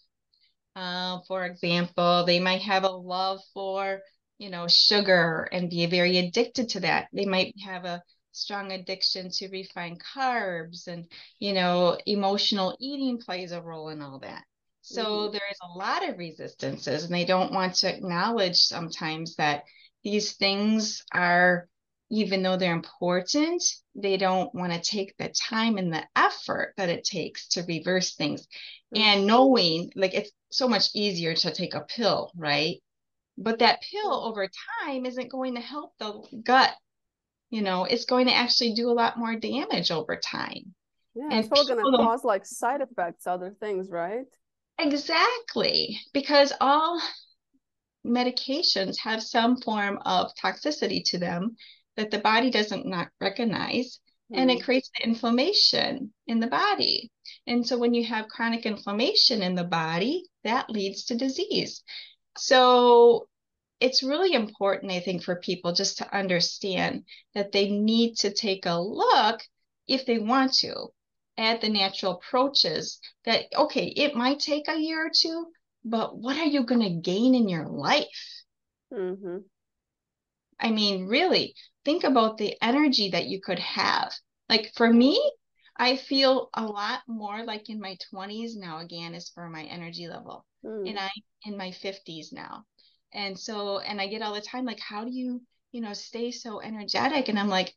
Uh, 0.75 1.19
for 1.27 1.45
example, 1.45 2.25
they 2.25 2.39
might 2.39 2.63
have 2.63 2.83
a 2.83 2.89
love 2.89 3.39
for 3.53 3.99
you 4.41 4.49
know, 4.49 4.67
sugar 4.67 5.47
and 5.51 5.69
be 5.69 5.85
very 5.85 6.17
addicted 6.17 6.67
to 6.69 6.79
that. 6.79 7.09
They 7.13 7.25
might 7.25 7.53
have 7.63 7.85
a 7.85 8.01
strong 8.31 8.71
addiction 8.71 9.29
to 9.29 9.49
refined 9.49 10.01
carbs 10.03 10.87
and, 10.87 11.05
you 11.37 11.53
know, 11.53 11.99
emotional 12.07 12.75
eating 12.79 13.19
plays 13.19 13.51
a 13.51 13.61
role 13.61 13.89
in 13.89 14.01
all 14.01 14.17
that. 14.19 14.43
So 14.81 15.03
mm-hmm. 15.03 15.33
there 15.33 15.47
is 15.51 15.59
a 15.61 15.77
lot 15.77 16.09
of 16.09 16.17
resistances 16.17 17.03
and 17.03 17.13
they 17.13 17.23
don't 17.23 17.53
want 17.53 17.75
to 17.75 17.95
acknowledge 17.95 18.55
sometimes 18.55 19.35
that 19.35 19.61
these 20.03 20.33
things 20.33 21.03
are 21.13 21.67
even 22.09 22.41
though 22.41 22.57
they're 22.57 22.73
important, 22.73 23.63
they 23.93 24.17
don't 24.17 24.53
want 24.55 24.73
to 24.73 24.81
take 24.81 25.15
the 25.17 25.29
time 25.29 25.77
and 25.77 25.93
the 25.93 26.03
effort 26.15 26.73
that 26.77 26.89
it 26.89 27.03
takes 27.03 27.47
to 27.49 27.63
reverse 27.67 28.15
things. 28.15 28.47
Mm-hmm. 28.95 29.03
And 29.03 29.27
knowing 29.27 29.91
like 29.95 30.15
it's 30.15 30.31
so 30.51 30.67
much 30.67 30.89
easier 30.95 31.35
to 31.35 31.53
take 31.53 31.75
a 31.75 31.81
pill, 31.81 32.31
right? 32.35 32.77
But 33.37 33.59
that 33.59 33.81
pill 33.89 34.13
over 34.13 34.47
time 34.83 35.05
isn't 35.05 35.31
going 35.31 35.55
to 35.55 35.61
help 35.61 35.93
the 35.97 36.21
gut 36.43 36.73
you 37.51 37.61
know, 37.61 37.83
it's 37.83 38.05
going 38.05 38.27
to 38.27 38.33
actually 38.33 38.73
do 38.73 38.89
a 38.89 38.93
lot 38.93 39.19
more 39.19 39.35
damage 39.35 39.91
over 39.91 40.15
time. 40.15 40.73
Yeah, 41.13 41.25
and 41.29 41.33
it's 41.33 41.49
probably 41.49 41.75
going 41.75 41.91
to 41.91 41.97
cause 41.97 42.23
like 42.23 42.45
side 42.45 42.79
effects, 42.79 43.27
other 43.27 43.53
things, 43.59 43.89
right? 43.89 44.25
Exactly, 44.79 45.99
because 46.13 46.53
all 46.61 46.99
medications 48.07 48.97
have 48.99 49.21
some 49.21 49.57
form 49.57 49.99
of 50.05 50.31
toxicity 50.41 51.03
to 51.05 51.19
them 51.19 51.55
that 51.97 52.09
the 52.09 52.19
body 52.19 52.49
doesn't 52.49 52.85
not 52.85 53.09
recognize 53.19 53.99
mm. 54.31 54.39
and 54.39 54.49
it 54.49 54.55
mm-hmm. 54.55 54.63
creates 54.63 54.89
the 54.97 55.07
inflammation 55.07 56.11
in 56.25 56.39
the 56.39 56.47
body 56.47 57.11
and 57.45 57.67
so 57.67 57.77
when 57.77 57.93
you 57.93 58.03
have 58.03 58.27
chronic 58.27 58.65
inflammation 58.65 59.43
in 59.43 59.53
the 59.53 59.63
body 59.63 60.23
that 60.43 60.67
leads 60.67 61.05
to 61.05 61.15
disease 61.15 61.83
so 62.37 63.27
it's 63.79 64.03
really 64.03 64.33
important 64.33 64.91
i 64.91 64.99
think 64.99 65.23
for 65.23 65.35
people 65.35 65.73
just 65.73 65.97
to 65.97 66.15
understand 66.15 67.03
that 67.33 67.51
they 67.51 67.69
need 67.69 68.15
to 68.15 68.33
take 68.33 68.65
a 68.65 68.79
look 68.79 69.41
if 69.87 70.05
they 70.05 70.19
want 70.19 70.53
to 70.53 70.73
at 71.37 71.61
the 71.61 71.69
natural 71.69 72.13
approaches 72.13 72.99
that 73.25 73.45
okay 73.55 73.87
it 73.87 74.15
might 74.15 74.39
take 74.39 74.67
a 74.67 74.79
year 74.79 75.07
or 75.07 75.11
two 75.13 75.45
but 75.83 76.17
what 76.17 76.37
are 76.37 76.45
you 76.45 76.63
going 76.63 76.81
to 76.81 77.09
gain 77.09 77.33
in 77.35 77.49
your 77.49 77.67
life? 77.67 78.43
Mm-hmm. 78.93 79.37
I 80.59 80.71
mean, 80.71 81.07
really, 81.07 81.55
think 81.85 82.03
about 82.03 82.37
the 82.37 82.55
energy 82.61 83.09
that 83.11 83.25
you 83.25 83.41
could 83.41 83.59
have. 83.59 84.13
Like 84.47 84.71
for 84.75 84.91
me, 84.91 85.19
I 85.81 85.97
feel 85.97 86.51
a 86.53 86.63
lot 86.63 86.99
more 87.07 87.43
like 87.43 87.67
in 87.71 87.81
my 87.81 87.97
20s 88.13 88.51
now, 88.55 88.81
again, 88.81 89.15
is 89.15 89.29
for 89.29 89.49
my 89.49 89.63
energy 89.63 90.07
level. 90.07 90.45
Mm. 90.63 90.87
And 90.87 90.99
I 90.99 91.09
in 91.43 91.57
my 91.57 91.69
50s 91.71 92.31
now. 92.31 92.65
And 93.11 93.37
so, 93.37 93.79
and 93.79 93.99
I 93.99 94.05
get 94.05 94.21
all 94.21 94.35
the 94.35 94.41
time, 94.41 94.63
like, 94.63 94.79
how 94.79 95.03
do 95.03 95.09
you, 95.09 95.41
you 95.71 95.81
know, 95.81 95.93
stay 95.93 96.29
so 96.29 96.61
energetic? 96.61 97.29
And 97.29 97.39
I'm 97.39 97.49
like, 97.49 97.73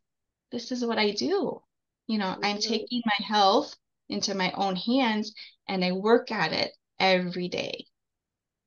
this 0.53 0.71
is 0.71 0.85
what 0.85 0.99
I 0.99 1.13
do. 1.13 1.63
You 2.07 2.19
know, 2.19 2.27
mm-hmm. 2.27 2.45
I'm 2.45 2.59
taking 2.59 3.01
my 3.07 3.27
health 3.27 3.75
into 4.11 4.35
my 4.35 4.53
own 4.53 4.77
hands 4.77 5.33
and 5.67 5.83
I 5.83 5.93
work 5.93 6.31
at 6.31 6.53
it 6.53 6.73
every 7.01 7.49
day. 7.49 7.87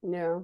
Yeah. 0.01 0.39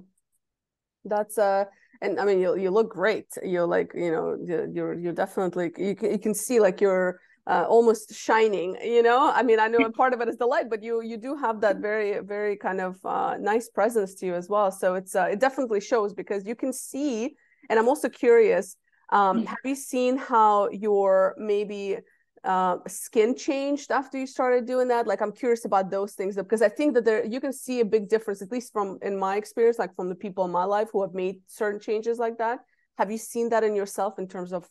That's 1.04 1.36
uh 1.36 1.64
and 2.00 2.20
I 2.20 2.24
mean 2.24 2.38
you 2.38 2.56
you 2.56 2.70
look 2.70 2.90
great. 2.90 3.26
You're 3.42 3.66
like, 3.66 3.90
you 3.92 4.12
know, 4.12 4.38
you're 4.72 4.94
you're 4.94 5.12
definitely 5.12 5.72
you 5.76 5.96
can 5.96 6.12
you 6.12 6.18
can 6.20 6.32
see 6.32 6.60
like 6.60 6.80
you're 6.80 7.18
uh, 7.46 7.66
almost 7.68 8.14
shining 8.14 8.76
you 8.82 9.02
know 9.02 9.30
i 9.34 9.42
mean 9.42 9.60
i 9.60 9.68
know 9.68 9.90
part 9.90 10.14
of 10.14 10.20
it 10.20 10.28
is 10.28 10.36
the 10.38 10.46
light 10.46 10.70
but 10.70 10.82
you 10.82 11.02
you 11.02 11.16
do 11.16 11.36
have 11.36 11.60
that 11.60 11.76
very 11.78 12.20
very 12.20 12.56
kind 12.56 12.80
of 12.80 12.96
uh, 13.04 13.36
nice 13.38 13.68
presence 13.68 14.14
to 14.14 14.26
you 14.26 14.34
as 14.34 14.48
well 14.48 14.70
so 14.70 14.94
it's 14.94 15.14
uh, 15.14 15.28
it 15.30 15.40
definitely 15.40 15.80
shows 15.80 16.14
because 16.14 16.46
you 16.46 16.54
can 16.54 16.72
see 16.72 17.34
and 17.68 17.78
i'm 17.78 17.88
also 17.88 18.08
curious 18.08 18.76
um, 19.10 19.42
mm. 19.42 19.46
have 19.46 19.58
you 19.64 19.74
seen 19.74 20.16
how 20.16 20.68
your 20.70 21.34
maybe 21.38 21.98
uh, 22.44 22.76
skin 22.86 23.34
changed 23.34 23.90
after 23.90 24.18
you 24.18 24.26
started 24.26 24.66
doing 24.66 24.88
that? 24.88 25.06
Like, 25.06 25.20
I'm 25.20 25.32
curious 25.32 25.64
about 25.64 25.90
those 25.90 26.12
things 26.12 26.36
because 26.36 26.62
I 26.62 26.68
think 26.68 26.94
that 26.94 27.04
there 27.04 27.24
you 27.24 27.40
can 27.40 27.52
see 27.52 27.80
a 27.80 27.84
big 27.84 28.08
difference, 28.08 28.42
at 28.42 28.52
least 28.52 28.72
from 28.72 28.98
in 29.02 29.18
my 29.18 29.36
experience, 29.36 29.78
like 29.78 29.94
from 29.96 30.08
the 30.08 30.14
people 30.14 30.44
in 30.44 30.50
my 30.50 30.64
life 30.64 30.88
who 30.92 31.02
have 31.02 31.14
made 31.14 31.40
certain 31.46 31.80
changes 31.80 32.18
like 32.18 32.38
that. 32.38 32.60
Have 32.98 33.10
you 33.10 33.18
seen 33.18 33.48
that 33.50 33.64
in 33.64 33.74
yourself 33.74 34.18
in 34.18 34.28
terms 34.28 34.52
of 34.52 34.68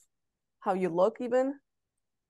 how 0.59 0.73
you 0.73 0.89
look, 0.89 1.17
even? 1.19 1.55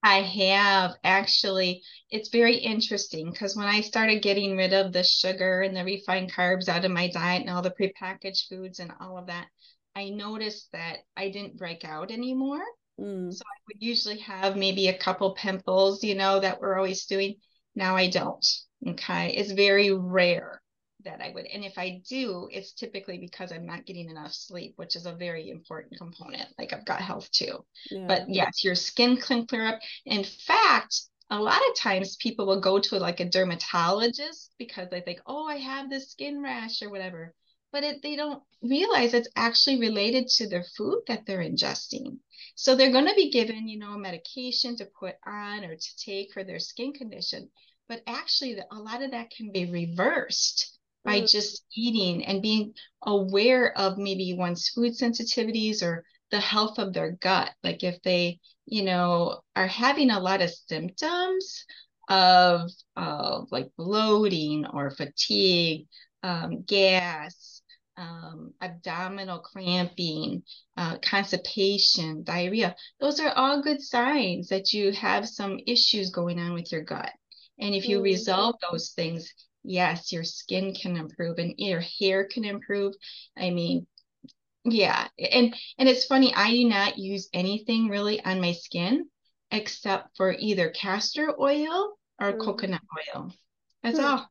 I 0.04 0.22
have 0.22 0.96
actually. 1.04 1.82
It's 2.10 2.30
very 2.30 2.58
interesting 2.58 3.32
because 3.32 3.56
when 3.56 3.68
I 3.68 3.82
started 3.82 4.22
getting 4.22 4.58
rid 4.58 4.74
of 4.74 4.92
the 4.92 5.04
sugar 5.04 5.62
and 5.62 5.76
the 5.76 5.86
refined 5.86 6.32
carbs 6.32 6.68
out 6.68 6.86
of 6.86 6.92
my 6.92 7.08
diet 7.08 7.42
and 7.42 7.50
all 7.50 7.62
the 7.62 7.72
prepackaged 7.72 8.50
foods 8.50 8.80
and 8.80 8.92
all 9.00 9.18
of 9.18 9.28
that, 9.28 9.48
I 9.96 10.10
noticed 10.10 10.72
that 10.74 10.98
I 11.16 11.30
didn't 11.30 11.58
break 11.58 11.86
out 11.86 12.12
anymore. 12.12 12.64
Mm. 13.00 13.34
So 13.34 13.42
I 13.42 13.58
would 13.68 13.82
usually 13.82 14.20
have 14.20 14.58
maybe 14.58 14.90
a 14.90 14.98
couple 14.98 15.34
pimples, 15.36 16.04
you 16.04 16.16
know, 16.16 16.40
that 16.42 16.60
we're 16.60 16.76
always 16.76 17.06
doing. 17.06 17.36
Now 17.74 17.96
I 17.96 18.10
don't. 18.10 18.46
Okay. 18.86 19.34
It's 19.36 19.54
very 19.54 19.92
rare 19.92 20.62
that 21.06 21.22
I 21.22 21.32
would. 21.34 21.46
And 21.46 21.64
if 21.64 21.78
I 21.78 22.02
do, 22.08 22.48
it's 22.52 22.74
typically 22.74 23.18
because 23.18 23.52
I'm 23.52 23.66
not 23.66 23.86
getting 23.86 24.10
enough 24.10 24.34
sleep, 24.34 24.74
which 24.78 24.96
is 24.96 25.06
a 25.06 25.14
very 25.14 25.50
important 25.50 25.98
component. 25.98 26.48
Like 26.58 26.74
I've 26.74 26.86
got 26.86 27.02
health 27.02 27.30
too. 27.32 27.66
Yeah. 27.90 28.06
But 28.08 28.30
yes, 28.30 28.64
your 28.64 28.76
skin 28.76 29.18
can 29.18 29.46
clear 29.46 29.66
up. 29.66 29.80
In 30.06 30.24
fact, 30.24 30.96
a 31.30 31.42
lot 31.42 31.62
of 31.70 31.76
times 31.76 32.18
people 32.18 32.46
will 32.46 32.62
go 32.62 32.80
to 32.80 33.00
like 33.00 33.20
a 33.20 33.30
dermatologist 33.30 34.52
because 34.58 34.90
they 34.90 35.02
think, 35.02 35.20
oh, 35.26 35.48
I 35.48 35.58
have 35.58 35.90
this 35.90 36.12
skin 36.12 36.42
rash 36.42 36.82
or 36.82 36.90
whatever. 36.90 37.34
But 37.72 37.84
it, 37.84 38.04
they 38.04 38.16
don't 38.16 38.44
realize 38.62 39.14
it's 39.14 39.30
actually 39.36 39.80
related 39.80 40.28
to 40.36 40.48
their 40.48 40.66
food 40.78 41.02
that 41.08 41.26
they're 41.26 41.40
ingesting. 41.40 42.18
So 42.56 42.76
they're 42.76 42.92
going 42.92 43.08
to 43.08 43.16
be 43.16 43.32
given, 43.32 43.68
you 43.68 43.80
know, 43.80 43.98
medication 43.98 44.76
to 44.78 44.86
put 45.00 45.16
on 45.26 45.64
or 45.64 45.76
to 45.76 45.96
take 45.98 46.34
for 46.34 46.44
their 46.44 46.60
skin 46.60 46.94
condition. 46.94 47.50
But 47.90 48.04
actually, 48.06 48.58
a 48.72 48.76
lot 48.76 49.02
of 49.02 49.12
that 49.12 49.32
can 49.32 49.52
be 49.52 49.70
reversed 49.70 50.73
by 51.04 51.22
mm. 51.22 51.30
just 51.30 51.66
eating 51.76 52.26
and 52.26 52.42
being 52.42 52.74
aware 53.04 53.78
of 53.78 53.98
maybe 53.98 54.36
one's 54.38 54.70
food 54.70 54.94
sensitivities 54.94 55.84
or 55.84 56.04
the 56.32 56.40
health 56.40 56.80
of 56.80 56.94
their 56.94 57.12
gut. 57.12 57.52
Like 57.64 57.84
if 57.84 58.02
they, 58.02 58.40
you 58.66 58.84
know, 58.84 59.42
are 59.56 59.68
having 59.68 60.10
a 60.10 60.20
lot 60.20 60.42
of 60.42 60.50
symptoms 60.68 61.66
of, 62.10 62.70
of 62.96 63.52
like 63.52 63.70
bloating 63.78 64.66
or 64.66 64.92
fatigue, 64.92 65.88
um, 66.24 66.64
gas, 66.64 67.62
um, 67.98 68.54
abdominal 68.62 69.40
cramping, 69.40 70.44
uh, 70.78 70.98
constipation, 71.00 72.24
diarrhea. 72.24 72.76
Those 73.00 73.20
are 73.20 73.32
all 73.32 73.62
good 73.62 73.82
signs 73.82 74.48
that 74.50 74.74
you 74.74 74.92
have 74.94 75.28
some 75.28 75.60
issues 75.68 76.10
going 76.10 76.40
on 76.40 76.54
with 76.54 76.72
your 76.72 76.82
gut. 76.82 77.12
And 77.60 77.76
if 77.76 77.88
you 77.88 77.98
mm-hmm. 77.98 78.06
resolve 78.06 78.56
those 78.72 78.92
things, 78.96 79.32
yes, 79.64 80.12
your 80.12 80.24
skin 80.24 80.74
can 80.74 80.98
improve 80.98 81.38
and 81.40 81.54
your 81.58 81.82
hair 82.00 82.26
can 82.26 82.46
improve. 82.46 82.94
I 83.38 83.50
mean, 83.50 83.88
yeah. 84.66 85.08
And 85.18 85.56
and 85.78 85.90
it's 85.90 86.06
funny, 86.06 86.34
I 86.36 86.52
do 86.52 86.68
not 86.68 86.98
use 86.98 87.30
anything 87.34 87.90
really 87.90 88.24
on 88.24 88.42
my 88.42 88.54
skin 88.54 89.08
except 89.52 90.18
for 90.18 90.36
either 90.38 90.70
castor 90.70 91.34
oil 91.40 91.98
or 92.20 92.32
mm-hmm. 92.32 92.42
coconut 92.42 92.82
oil. 93.16 93.32
That's 93.84 93.98
mm-hmm. 93.98 94.08
all. 94.08 94.30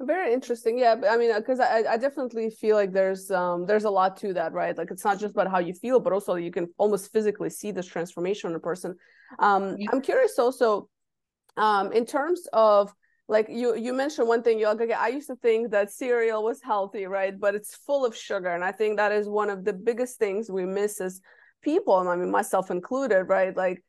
Very 0.00 0.32
interesting. 0.32 0.78
Yeah, 0.78 0.96
I 1.08 1.16
mean, 1.16 1.32
because 1.36 1.60
I, 1.60 1.84
I 1.88 1.96
definitely 1.96 2.50
feel 2.50 2.74
like 2.74 2.92
there's 2.92 3.30
um 3.30 3.66
there's 3.66 3.84
a 3.84 3.90
lot 3.90 4.16
to 4.18 4.34
that, 4.34 4.52
right? 4.52 4.76
Like 4.76 4.90
it's 4.90 5.04
not 5.04 5.20
just 5.20 5.34
about 5.34 5.48
how 5.48 5.60
you 5.60 5.74
feel, 5.74 6.00
but 6.00 6.12
also 6.12 6.34
you 6.34 6.50
can 6.50 6.68
almost 6.76 7.12
physically 7.12 7.50
see 7.50 7.70
this 7.70 7.86
transformation 7.86 8.50
in 8.50 8.56
a 8.56 8.60
person. 8.60 8.96
Um, 9.38 9.76
yeah. 9.78 9.88
I'm 9.92 10.00
curious 10.00 10.38
also, 10.38 10.88
um, 11.56 11.92
in 11.92 12.04
terms 12.04 12.48
of 12.52 12.92
like 13.28 13.46
you 13.48 13.76
you 13.76 13.92
mentioned 13.92 14.28
one 14.28 14.42
thing. 14.42 14.58
You're 14.58 14.74
like, 14.74 14.82
okay, 14.82 14.92
I 14.92 15.08
used 15.08 15.28
to 15.28 15.36
think 15.36 15.70
that 15.70 15.92
cereal 15.92 16.42
was 16.42 16.60
healthy, 16.62 17.06
right? 17.06 17.38
But 17.38 17.54
it's 17.54 17.74
full 17.74 18.04
of 18.04 18.16
sugar, 18.16 18.48
and 18.48 18.64
I 18.64 18.72
think 18.72 18.96
that 18.96 19.12
is 19.12 19.28
one 19.28 19.50
of 19.50 19.64
the 19.64 19.72
biggest 19.72 20.18
things 20.18 20.50
we 20.50 20.66
miss 20.66 21.00
as 21.00 21.20
people. 21.62 22.00
and 22.00 22.08
I 22.08 22.16
mean, 22.16 22.30
myself 22.30 22.70
included, 22.70 23.24
right? 23.24 23.56
Like 23.56 23.82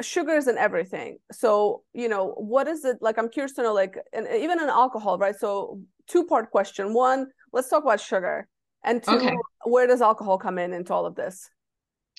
sugars 0.00 0.46
and 0.46 0.58
everything 0.58 1.18
so 1.30 1.82
you 1.92 2.08
know 2.08 2.32
what 2.36 2.66
is 2.66 2.84
it 2.84 2.96
like 3.00 3.18
i'm 3.18 3.28
curious 3.28 3.52
to 3.52 3.62
know 3.62 3.72
like 3.72 3.96
and 4.12 4.26
even 4.36 4.60
in 4.60 4.68
alcohol 4.68 5.18
right 5.18 5.36
so 5.36 5.80
two 6.08 6.24
part 6.24 6.50
question 6.50 6.92
one 6.92 7.26
let's 7.52 7.68
talk 7.68 7.84
about 7.84 8.00
sugar 8.00 8.48
and 8.82 9.02
two 9.02 9.12
okay. 9.12 9.36
where 9.64 9.86
does 9.86 10.02
alcohol 10.02 10.36
come 10.38 10.58
in 10.58 10.72
into 10.72 10.92
all 10.92 11.06
of 11.06 11.14
this 11.14 11.48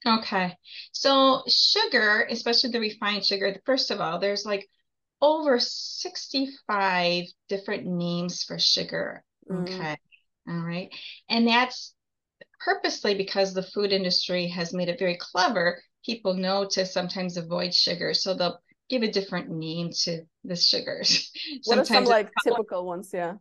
okay 0.08 0.56
so 0.92 1.44
sugar 1.50 2.28
especially 2.30 2.72
the 2.72 2.80
refined 2.80 3.26
sugar 3.26 3.60
first 3.66 3.92
of 3.92 4.00
all 4.00 4.20
there's 4.20 4.46
like 4.46 4.68
over 5.26 5.60
65 5.60 7.24
different 7.50 7.86
names 7.86 8.44
for 8.44 8.60
sugar 8.60 9.24
mm. 9.50 9.64
okay 9.64 9.98
all 10.48 10.60
right 10.62 10.90
and 11.30 11.48
that's 11.48 11.94
purposely 12.64 13.16
because 13.16 13.54
the 13.54 13.64
food 13.64 13.92
industry 13.92 14.48
has 14.48 14.74
made 14.74 14.90
it 14.90 15.00
very 15.00 15.18
clever 15.18 15.80
people 16.06 16.34
know 16.34 16.68
to 16.72 16.86
sometimes 16.86 17.38
avoid 17.38 17.74
sugar. 17.74 18.14
So 18.14 18.34
they'll 18.34 18.60
give 18.90 19.02
a 19.02 19.12
different 19.12 19.50
name 19.50 19.90
to 20.04 20.22
the 20.44 20.56
sugars. 20.56 21.32
what 21.66 21.80
are 21.80 21.86
some 21.86 22.06
like 22.06 22.30
typical 22.44 22.86
ones? 22.86 23.10
Yeah. 23.14 23.34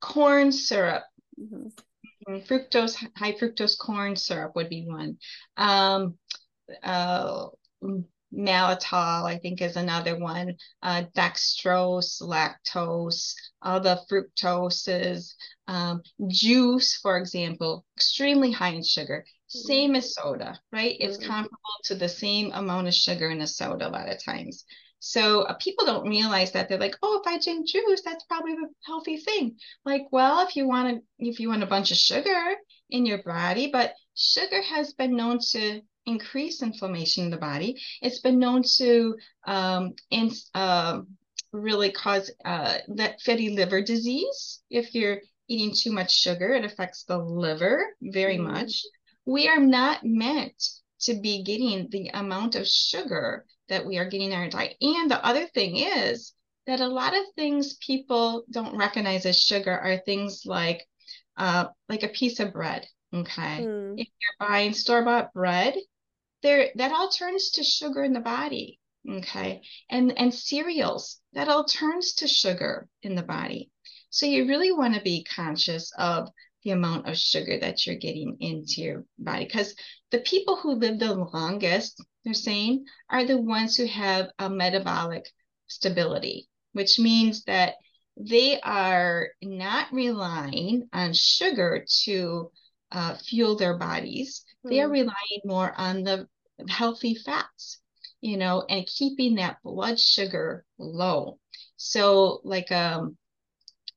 Corn 0.00 0.52
syrup. 0.52 1.02
Mm-hmm. 1.38 2.32
mm-hmm. 2.32 2.36
Fructose, 2.46 2.94
high 3.16 3.32
fructose 3.32 3.76
corn 3.78 4.14
syrup 4.16 4.52
would 4.54 4.68
be 4.68 4.86
one. 4.86 5.18
Um, 5.56 6.16
uh, 6.82 7.46
maltitol, 8.34 9.24
I 9.24 9.38
think, 9.38 9.62
is 9.62 9.76
another 9.76 10.18
one. 10.18 10.54
Uh, 10.82 11.04
dextrose, 11.16 12.20
lactose, 12.20 13.34
all 13.62 13.80
the 13.80 14.00
fructoses. 14.10 15.34
Um, 15.66 16.02
juice, 16.28 16.96
for 16.96 17.18
example, 17.18 17.84
extremely 17.96 18.52
high 18.52 18.70
in 18.70 18.84
sugar. 18.84 19.24
Same 19.48 19.94
as 19.94 20.14
soda, 20.14 20.60
right? 20.72 20.96
It's 21.00 21.16
mm-hmm. 21.16 21.26
comparable 21.26 21.58
to 21.84 21.94
the 21.94 22.08
same 22.08 22.52
amount 22.52 22.88
of 22.88 22.94
sugar 22.94 23.30
in 23.30 23.40
a 23.40 23.46
soda 23.46 23.88
a 23.88 23.90
lot 23.90 24.08
of 24.08 24.22
times. 24.22 24.64
So 25.00 25.42
uh, 25.42 25.54
people 25.54 25.86
don't 25.86 26.08
realize 26.08 26.52
that 26.52 26.68
they're 26.68 26.78
like, 26.78 26.96
oh, 27.02 27.20
if 27.22 27.26
I 27.26 27.38
drink 27.38 27.68
juice, 27.68 28.02
that's 28.04 28.24
probably 28.24 28.52
a 28.52 28.68
healthy 28.84 29.16
thing. 29.16 29.56
Like, 29.84 30.02
well, 30.10 30.46
if 30.46 30.56
you 30.56 30.66
want 30.66 30.96
to, 30.96 31.02
if 31.18 31.38
you 31.38 31.48
want 31.48 31.62
a 31.62 31.66
bunch 31.66 31.90
of 31.90 31.96
sugar 31.96 32.56
in 32.90 33.06
your 33.06 33.22
body, 33.22 33.70
but 33.72 33.94
sugar 34.14 34.60
has 34.60 34.92
been 34.94 35.16
known 35.16 35.38
to 35.50 35.80
increase 36.08 36.62
inflammation 36.62 37.24
in 37.24 37.30
the 37.30 37.36
body. 37.36 37.80
It's 38.02 38.20
been 38.20 38.38
known 38.38 38.62
to 38.78 39.16
um, 39.46 39.94
in, 40.10 40.30
uh, 40.54 41.00
really 41.52 41.92
cause 41.92 42.30
uh, 42.44 42.78
fatty 43.24 43.50
liver 43.50 43.82
disease. 43.82 44.62
If 44.70 44.94
you're 44.94 45.20
eating 45.48 45.74
too 45.74 45.92
much 45.92 46.12
sugar, 46.12 46.52
it 46.54 46.64
affects 46.64 47.04
the 47.04 47.18
liver 47.18 47.86
very 48.02 48.38
mm. 48.38 48.46
much. 48.52 48.82
We 49.24 49.48
are 49.48 49.60
not 49.60 50.00
meant 50.04 50.62
to 51.02 51.14
be 51.14 51.42
getting 51.42 51.88
the 51.90 52.08
amount 52.08 52.54
of 52.56 52.66
sugar 52.66 53.44
that 53.68 53.86
we 53.86 53.98
are 53.98 54.08
getting 54.08 54.32
in 54.32 54.38
our 54.38 54.48
diet. 54.48 54.76
And 54.80 55.10
the 55.10 55.24
other 55.24 55.46
thing 55.46 55.76
is 55.76 56.34
that 56.66 56.80
a 56.80 56.86
lot 56.86 57.14
of 57.14 57.24
things 57.34 57.76
people 57.76 58.44
don't 58.50 58.76
recognize 58.76 59.24
as 59.26 59.40
sugar 59.40 59.72
are 59.72 59.98
things 59.98 60.42
like 60.44 60.86
uh, 61.36 61.66
like 61.88 62.02
a 62.02 62.08
piece 62.08 62.40
of 62.40 62.52
bread. 62.52 62.86
Okay. 63.14 63.64
Mm. 63.64 63.94
If 63.96 64.08
you're 64.08 64.48
buying 64.48 64.72
store-bought 64.74 65.32
bread, 65.32 65.74
there 66.42 66.70
that 66.76 66.92
all 66.92 67.08
turns 67.08 67.50
to 67.52 67.64
sugar 67.64 68.02
in 68.02 68.12
the 68.12 68.20
body. 68.20 68.78
Okay. 69.08 69.62
And 69.90 70.18
and 70.18 70.34
cereals, 70.34 71.20
that 71.32 71.48
all 71.48 71.64
turns 71.64 72.14
to 72.14 72.28
sugar 72.28 72.88
in 73.02 73.14
the 73.14 73.22
body. 73.22 73.70
So 74.10 74.26
you 74.26 74.46
really 74.46 74.72
want 74.72 74.94
to 74.94 75.00
be 75.00 75.24
conscious 75.24 75.92
of 75.98 76.28
the 76.64 76.70
amount 76.70 77.08
of 77.08 77.16
sugar 77.16 77.58
that 77.60 77.86
you're 77.86 77.96
getting 77.96 78.36
into 78.40 78.82
your 78.82 79.04
body 79.18 79.44
because 79.44 79.74
the 80.10 80.18
people 80.18 80.56
who 80.56 80.74
live 80.74 80.98
the 80.98 81.14
longest, 81.14 82.02
they're 82.24 82.34
saying, 82.34 82.84
are 83.08 83.24
the 83.24 83.38
ones 83.38 83.76
who 83.76 83.86
have 83.86 84.28
a 84.38 84.50
metabolic 84.50 85.30
stability, 85.68 86.48
which 86.72 86.98
means 86.98 87.44
that 87.44 87.74
they 88.16 88.60
are 88.60 89.28
not 89.40 89.92
relying 89.92 90.88
on 90.92 91.12
sugar 91.12 91.84
to 92.04 92.50
uh, 92.90 93.14
fuel 93.16 93.56
their 93.56 93.76
bodies. 93.76 94.44
Mm. 94.68 94.70
They 94.70 94.80
are 94.80 94.86
hmm. 94.86 94.92
relying 94.92 95.42
more 95.44 95.72
on 95.76 96.02
the 96.02 96.28
healthy 96.68 97.14
fats, 97.14 97.80
you 98.20 98.36
know, 98.36 98.64
and 98.68 98.86
keeping 98.86 99.36
that 99.36 99.58
blood 99.62 99.98
sugar 99.98 100.64
low. 100.78 101.38
So, 101.76 102.40
like, 102.44 102.70
um, 102.72 103.16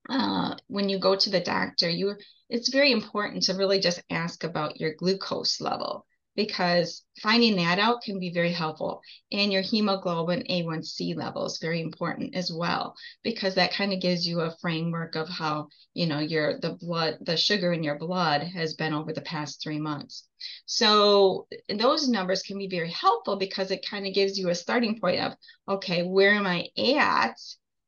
uh, 0.10 0.56
when 0.68 0.90
you 0.90 1.00
go 1.00 1.16
to 1.16 1.30
the 1.30 1.40
doctor, 1.40 1.90
you 1.90 2.16
it's 2.50 2.70
very 2.70 2.92
important 2.92 3.44
to 3.44 3.54
really 3.54 3.80
just 3.80 4.04
ask 4.10 4.44
about 4.44 4.80
your 4.80 4.94
glucose 4.96 5.62
level 5.62 6.06
because 6.36 7.04
finding 7.22 7.58
that 7.58 7.80
out 7.80 8.02
can 8.02 8.20
be 8.20 8.32
very 8.32 8.52
helpful. 8.52 9.02
And 9.32 9.52
your 9.52 9.62
hemoglobin 9.62 10.44
A1C 10.50 11.16
level 11.16 11.46
is 11.46 11.60
very 11.60 11.82
important 11.82 12.36
as 12.36 12.52
well, 12.52 12.96
because 13.24 13.56
that 13.56 13.74
kind 13.74 13.94
of 13.94 14.02
gives 14.02 14.28
you 14.28 14.42
a 14.42 14.56
framework 14.62 15.16
of 15.16 15.28
how, 15.28 15.68
you 15.94 16.08
know, 16.08 16.20
your 16.20 16.60
the 16.60 16.74
blood, 16.74 17.18
the 17.22 17.38
sugar 17.38 17.74
in 17.74 17.84
your 17.84 17.98
blood 17.98 18.44
has 18.44 18.74
been 18.76 18.94
over 18.94 19.14
the 19.14 19.22
past 19.22 19.62
three 19.62 19.80
months. 19.80 20.28
So 20.66 21.48
those 21.70 22.08
numbers 22.08 22.44
can 22.44 22.58
be 22.58 22.68
very 22.68 22.92
helpful 22.92 23.36
because 23.36 23.72
it 23.72 23.86
kind 23.88 24.08
of 24.08 24.14
gives 24.14 24.40
you 24.40 24.50
a 24.50 24.56
starting 24.56 25.00
point 25.00 25.22
of, 25.22 25.34
okay, 25.68 26.04
where 26.04 26.32
am 26.32 26.48
I 26.48 26.70
at? 26.78 27.38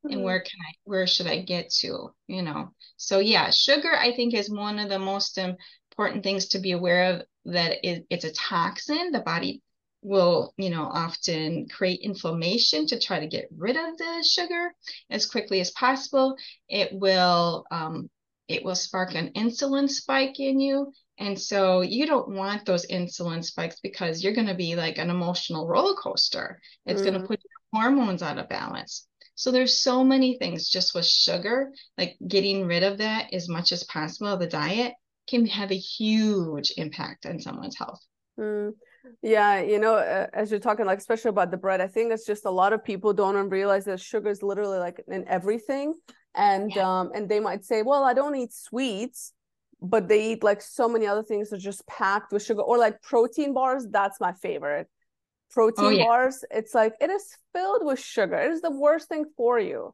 and 0.03 0.15
mm-hmm. 0.15 0.23
where 0.23 0.39
can 0.39 0.59
i 0.61 0.73
where 0.83 1.07
should 1.07 1.27
i 1.27 1.41
get 1.41 1.69
to 1.69 2.13
you 2.27 2.41
know 2.41 2.69
so 2.97 3.19
yeah 3.19 3.49
sugar 3.49 3.93
i 3.95 4.11
think 4.11 4.33
is 4.33 4.49
one 4.49 4.79
of 4.79 4.89
the 4.89 4.99
most 4.99 5.37
important 5.93 6.23
things 6.23 6.47
to 6.47 6.59
be 6.59 6.71
aware 6.71 7.13
of 7.13 7.23
that 7.45 7.77
it, 7.83 8.05
it's 8.09 8.25
a 8.25 8.33
toxin 8.33 9.11
the 9.11 9.19
body 9.19 9.61
will 10.03 10.53
you 10.57 10.69
know 10.69 10.83
often 10.83 11.67
create 11.69 12.01
inflammation 12.01 12.85
to 12.87 12.99
try 12.99 13.19
to 13.19 13.27
get 13.27 13.47
rid 13.57 13.77
of 13.77 13.97
the 13.97 14.23
sugar 14.29 14.73
as 15.09 15.25
quickly 15.25 15.59
as 15.61 15.71
possible. 15.71 16.35
It 16.67 16.89
will 16.93 17.65
um, 17.71 18.09
it 18.47 18.63
will 18.63 18.75
spark 18.75 19.15
an 19.15 19.31
insulin 19.35 19.89
spike 19.89 20.39
in 20.39 20.59
you. 20.59 20.91
And 21.19 21.39
so 21.39 21.81
you 21.81 22.05
don't 22.05 22.35
want 22.35 22.65
those 22.65 22.87
insulin 22.87 23.43
spikes 23.43 23.79
because 23.81 24.23
you're 24.23 24.33
going 24.33 24.47
to 24.47 24.55
be 24.55 24.75
like 24.75 24.97
an 24.97 25.09
emotional 25.09 25.67
roller 25.67 25.95
coaster. 25.95 26.59
It's 26.85 27.01
mm. 27.01 27.05
going 27.05 27.21
to 27.21 27.27
put 27.27 27.39
your 27.41 27.81
hormones 27.81 28.21
out 28.21 28.39
of 28.39 28.49
balance. 28.49 29.07
So 29.35 29.51
there's 29.51 29.81
so 29.81 30.03
many 30.03 30.37
things 30.37 30.69
just 30.69 30.93
with 30.93 31.07
sugar, 31.07 31.71
like 31.97 32.17
getting 32.27 32.65
rid 32.65 32.83
of 32.83 32.97
that 32.97 33.33
as 33.33 33.47
much 33.47 33.71
as 33.71 33.83
possible, 33.85 34.27
of 34.33 34.39
the 34.39 34.47
diet 34.47 34.93
can 35.27 35.45
have 35.45 35.71
a 35.71 35.77
huge 35.77 36.73
impact 36.77 37.25
on 37.25 37.39
someone's 37.39 37.77
health. 37.77 37.99
Mm. 38.39 38.73
Yeah, 39.21 39.61
you 39.61 39.79
know, 39.79 39.95
uh, 39.95 40.27
as 40.33 40.49
you're 40.49 40.59
talking, 40.59 40.85
like 40.85 40.97
especially 40.97 41.29
about 41.29 41.51
the 41.51 41.57
bread, 41.57 41.81
I 41.81 41.87
think 41.87 42.11
it's 42.11 42.25
just 42.25 42.45
a 42.45 42.51
lot 42.51 42.73
of 42.73 42.83
people 42.83 43.13
don't 43.13 43.49
realize 43.49 43.85
that 43.85 43.99
sugar 43.99 44.29
is 44.29 44.41
literally 44.41 44.79
like 44.79 45.03
in 45.07 45.27
everything, 45.27 45.93
and 46.35 46.71
yeah. 46.73 46.99
um, 46.99 47.11
and 47.13 47.27
they 47.27 47.39
might 47.39 47.65
say, 47.65 47.81
well, 47.81 48.03
I 48.03 48.13
don't 48.13 48.35
eat 48.35 48.53
sweets, 48.53 49.33
but 49.81 50.07
they 50.07 50.31
eat 50.31 50.43
like 50.43 50.61
so 50.61 50.87
many 50.87 51.05
other 51.05 51.23
things 51.23 51.49
that 51.49 51.57
are 51.57 51.59
just 51.59 51.85
packed 51.85 52.31
with 52.31 52.45
sugar, 52.45 52.61
or 52.61 52.77
like 52.77 53.01
protein 53.01 53.53
bars. 53.53 53.85
That's 53.89 54.21
my 54.21 54.33
favorite 54.33 54.87
protein 55.53 55.85
oh, 55.85 55.89
yeah. 55.89 56.05
bars 56.05 56.43
it's 56.51 56.73
like 56.73 56.93
it 56.99 57.09
is 57.09 57.37
filled 57.53 57.85
with 57.85 57.99
sugar 57.99 58.35
it 58.35 58.51
is 58.51 58.61
the 58.61 58.71
worst 58.71 59.07
thing 59.07 59.25
for 59.37 59.59
you 59.59 59.93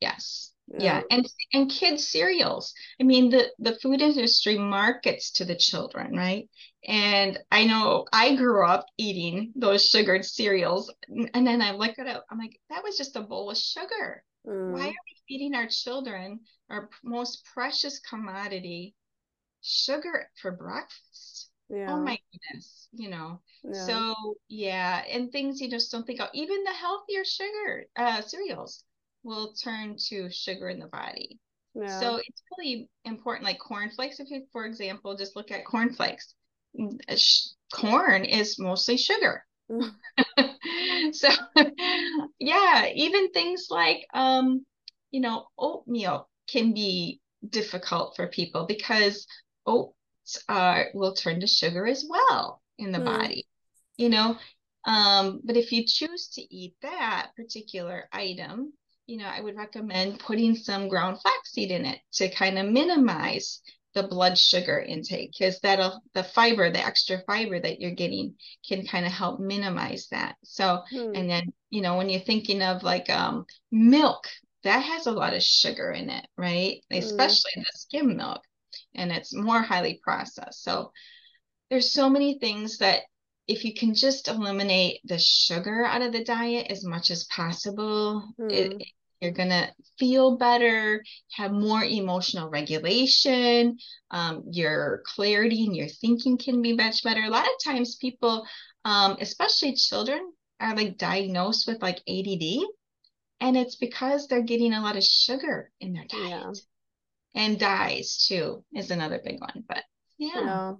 yes 0.00 0.51
yeah. 0.78 1.02
and 1.10 1.26
and 1.52 1.70
kids 1.70 2.08
cereals 2.08 2.74
i 3.00 3.02
mean 3.02 3.30
the 3.30 3.50
the 3.58 3.76
food 3.76 4.00
industry 4.00 4.58
markets 4.58 5.30
to 5.32 5.44
the 5.44 5.56
children 5.56 6.16
right 6.16 6.48
and 6.86 7.38
i 7.50 7.64
know 7.64 8.06
i 8.12 8.34
grew 8.34 8.66
up 8.66 8.86
eating 8.96 9.52
those 9.54 9.84
sugared 9.84 10.24
cereals 10.24 10.92
and 11.34 11.46
then 11.46 11.60
i 11.60 11.72
look 11.72 11.98
at 11.98 12.06
it 12.06 12.20
i'm 12.30 12.38
like 12.38 12.58
that 12.70 12.82
was 12.82 12.96
just 12.96 13.16
a 13.16 13.20
bowl 13.20 13.50
of 13.50 13.56
sugar 13.56 14.24
mm. 14.46 14.72
why 14.72 14.86
are 14.86 15.04
we 15.06 15.16
feeding 15.28 15.54
our 15.54 15.66
children 15.66 16.40
our 16.70 16.88
most 17.04 17.44
precious 17.52 17.98
commodity 18.00 18.94
sugar 19.62 20.28
for 20.40 20.52
breakfast 20.52 21.50
yeah. 21.68 21.94
oh 21.94 22.00
my 22.00 22.18
goodness 22.32 22.88
you 22.92 23.08
know 23.08 23.40
yeah. 23.64 23.86
so 23.86 24.14
yeah 24.48 25.02
and 25.10 25.30
things 25.30 25.60
you 25.60 25.70
just 25.70 25.90
don't 25.92 26.06
think 26.06 26.20
of 26.20 26.28
even 26.34 26.62
the 26.64 26.72
healthier 26.72 27.24
sugar 27.24 27.86
uh, 27.96 28.20
cereals 28.20 28.84
will 29.22 29.52
turn 29.52 29.96
to 29.96 30.30
sugar 30.30 30.68
in 30.68 30.78
the 30.78 30.86
body 30.86 31.38
yeah. 31.74 32.00
so 32.00 32.16
it's 32.16 32.42
really 32.56 32.88
important 33.04 33.44
like 33.44 33.58
cornflakes 33.58 34.20
if 34.20 34.30
you 34.30 34.44
for 34.52 34.64
example 34.66 35.16
just 35.16 35.36
look 35.36 35.50
at 35.50 35.64
cornflakes 35.64 36.34
corn 37.72 38.24
is 38.24 38.58
mostly 38.58 38.96
sugar 38.96 39.44
mm. 39.70 39.90
so 41.14 41.28
yeah 42.38 42.88
even 42.94 43.30
things 43.30 43.66
like 43.70 44.06
um 44.14 44.64
you 45.10 45.20
know 45.20 45.46
oatmeal 45.58 46.28
can 46.48 46.74
be 46.74 47.20
difficult 47.48 48.14
for 48.16 48.26
people 48.28 48.66
because 48.66 49.26
oats 49.66 49.94
uh, 50.48 50.84
will 50.94 51.14
turn 51.14 51.40
to 51.40 51.46
sugar 51.46 51.86
as 51.86 52.04
well 52.08 52.62
in 52.78 52.92
the 52.92 52.98
mm. 52.98 53.04
body, 53.04 53.46
you 53.96 54.08
know. 54.08 54.36
Um, 54.84 55.40
but 55.44 55.56
if 55.56 55.72
you 55.72 55.84
choose 55.86 56.28
to 56.34 56.42
eat 56.42 56.74
that 56.82 57.30
particular 57.36 58.08
item, 58.12 58.72
you 59.06 59.18
know, 59.18 59.26
I 59.26 59.40
would 59.40 59.56
recommend 59.56 60.18
putting 60.18 60.54
some 60.54 60.88
ground 60.88 61.20
flaxseed 61.20 61.70
in 61.70 61.84
it 61.84 62.00
to 62.14 62.28
kind 62.30 62.58
of 62.58 62.68
minimize 62.68 63.60
the 63.94 64.04
blood 64.04 64.38
sugar 64.38 64.78
intake 64.80 65.32
because 65.38 65.60
that'll 65.60 66.02
the 66.14 66.24
fiber 66.24 66.70
the 66.70 66.82
extra 66.82 67.18
fiber 67.26 67.60
that 67.60 67.78
you're 67.78 67.90
getting 67.90 68.34
can 68.66 68.86
kind 68.86 69.04
of 69.04 69.12
help 69.12 69.38
minimize 69.38 70.08
that 70.10 70.34
so 70.42 70.80
hmm. 70.90 71.12
and 71.14 71.28
then 71.28 71.52
you 71.68 71.82
know 71.82 71.98
when 71.98 72.08
you're 72.08 72.18
thinking 72.22 72.62
of 72.62 72.82
like 72.82 73.10
um 73.10 73.44
milk 73.70 74.26
that 74.64 74.78
has 74.78 75.06
a 75.06 75.12
lot 75.12 75.34
of 75.34 75.42
sugar 75.42 75.90
in 75.90 76.08
it 76.08 76.26
right 76.38 76.82
hmm. 76.90 76.96
especially 76.96 77.52
the 77.56 77.64
skim 77.74 78.16
milk 78.16 78.40
and 78.94 79.12
it's 79.12 79.34
more 79.34 79.60
highly 79.60 80.00
processed. 80.02 80.62
So 80.62 80.92
there's 81.70 81.92
so 81.92 82.08
many 82.08 82.38
things 82.38 82.78
that 82.78 83.02
if 83.46 83.64
you 83.64 83.74
can 83.74 83.94
just 83.94 84.28
eliminate 84.28 85.00
the 85.04 85.18
sugar 85.18 85.84
out 85.84 86.02
of 86.02 86.12
the 86.12 86.24
diet 86.24 86.68
as 86.70 86.84
much 86.84 87.10
as 87.10 87.24
possible, 87.24 88.28
mm. 88.40 88.52
it, 88.52 88.72
hmm. 88.72 88.78
you're 89.20 89.32
going 89.32 89.48
to 89.48 89.68
feel 89.98 90.36
better, 90.36 91.02
have 91.32 91.52
more 91.52 91.82
emotional 91.82 92.48
regulation, 92.48 93.76
um, 94.10 94.44
your 94.50 95.02
clarity 95.04 95.64
and 95.64 95.76
your 95.76 95.88
thinking 95.88 96.38
can 96.38 96.62
be 96.62 96.72
much 96.72 97.02
better. 97.02 97.22
A 97.22 97.30
lot 97.30 97.46
of 97.46 97.64
times, 97.64 97.96
people, 97.96 98.46
um, 98.84 99.16
especially 99.20 99.74
children, 99.74 100.32
are 100.60 100.76
like 100.76 100.96
diagnosed 100.96 101.66
with 101.66 101.82
like 101.82 102.00
ADD, 102.08 102.64
and 103.40 103.56
it's 103.56 103.76
because 103.76 104.28
they're 104.28 104.42
getting 104.42 104.72
a 104.72 104.82
lot 104.82 104.96
of 104.96 105.02
sugar 105.02 105.70
in 105.80 105.92
their 105.92 106.04
diet. 106.04 106.30
Yeah 106.30 106.52
and 107.34 107.58
dyes 107.58 108.26
too 108.28 108.64
is 108.74 108.90
another 108.90 109.20
big 109.24 109.40
one. 109.40 109.64
But 109.66 109.84
yeah. 110.18 110.30
yeah. 110.34 110.72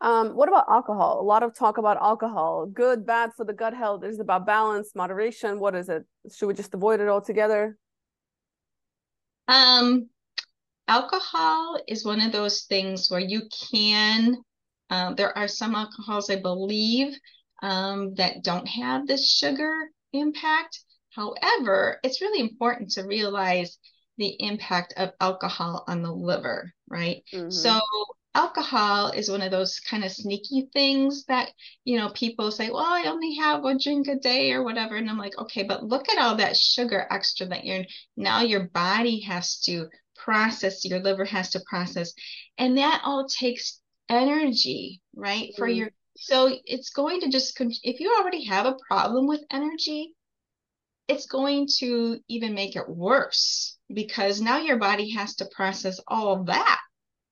Um, 0.00 0.36
what 0.36 0.48
about 0.48 0.66
alcohol? 0.68 1.20
A 1.20 1.24
lot 1.24 1.42
of 1.42 1.54
talk 1.54 1.78
about 1.78 1.96
alcohol. 1.96 2.66
Good, 2.66 3.06
bad 3.06 3.32
for 3.34 3.44
the 3.44 3.52
gut 3.52 3.74
health. 3.74 4.04
Is 4.04 4.20
about 4.20 4.46
balance, 4.46 4.90
moderation? 4.94 5.58
What 5.58 5.74
is 5.74 5.88
it? 5.88 6.04
Should 6.34 6.46
we 6.46 6.54
just 6.54 6.74
avoid 6.74 7.00
it 7.00 7.08
altogether? 7.08 7.78
Um, 9.48 10.08
alcohol 10.88 11.80
is 11.88 12.04
one 12.04 12.20
of 12.20 12.32
those 12.32 12.64
things 12.64 13.10
where 13.10 13.20
you 13.20 13.42
can. 13.70 14.36
Um, 14.90 15.14
there 15.14 15.36
are 15.36 15.48
some 15.48 15.74
alcohols, 15.74 16.30
I 16.30 16.36
believe, 16.36 17.16
um, 17.62 18.14
that 18.14 18.42
don't 18.42 18.66
have 18.66 19.06
this 19.06 19.30
sugar 19.30 19.72
impact. 20.12 20.80
However, 21.10 21.98
it's 22.02 22.20
really 22.20 22.40
important 22.40 22.90
to 22.92 23.02
realize 23.02 23.78
the 24.18 24.36
impact 24.40 24.94
of 24.96 25.12
alcohol 25.20 25.84
on 25.88 26.02
the 26.02 26.12
liver, 26.12 26.72
right? 26.88 27.22
Mm-hmm. 27.32 27.50
So 27.50 27.80
alcohol 28.36 29.10
is 29.12 29.30
one 29.30 29.40
of 29.40 29.50
those 29.50 29.80
kind 29.80 30.04
of 30.04 30.12
sneaky 30.12 30.68
things 30.74 31.24
that 31.24 31.50
you 31.84 31.96
know 31.96 32.10
people 32.10 32.50
say 32.50 32.68
well 32.68 32.84
i 32.84 33.04
only 33.06 33.34
have 33.36 33.64
a 33.64 33.78
drink 33.78 34.06
a 34.08 34.16
day 34.16 34.52
or 34.52 34.62
whatever 34.62 34.96
and 34.96 35.08
i'm 35.08 35.16
like 35.16 35.36
okay 35.38 35.62
but 35.62 35.82
look 35.82 36.06
at 36.10 36.18
all 36.18 36.36
that 36.36 36.54
sugar 36.54 37.06
extra 37.10 37.46
that 37.46 37.64
you're 37.64 37.84
now 38.14 38.42
your 38.42 38.64
body 38.68 39.20
has 39.20 39.58
to 39.58 39.86
process 40.16 40.84
your 40.84 41.00
liver 41.00 41.24
has 41.24 41.48
to 41.50 41.60
process 41.66 42.12
and 42.58 42.76
that 42.76 43.00
all 43.04 43.26
takes 43.26 43.80
energy 44.10 45.00
right 45.14 45.48
mm-hmm. 45.48 45.58
for 45.58 45.66
your 45.66 45.90
so 46.18 46.50
it's 46.66 46.90
going 46.90 47.20
to 47.20 47.30
just 47.30 47.58
if 47.82 48.00
you 48.00 48.14
already 48.18 48.44
have 48.44 48.66
a 48.66 48.76
problem 48.86 49.26
with 49.26 49.40
energy 49.50 50.12
it's 51.08 51.26
going 51.26 51.66
to 51.78 52.18
even 52.28 52.52
make 52.52 52.76
it 52.76 52.88
worse 52.88 53.78
because 53.94 54.42
now 54.42 54.58
your 54.58 54.76
body 54.76 55.10
has 55.10 55.36
to 55.36 55.48
process 55.54 56.00
all 56.06 56.44
that 56.44 56.80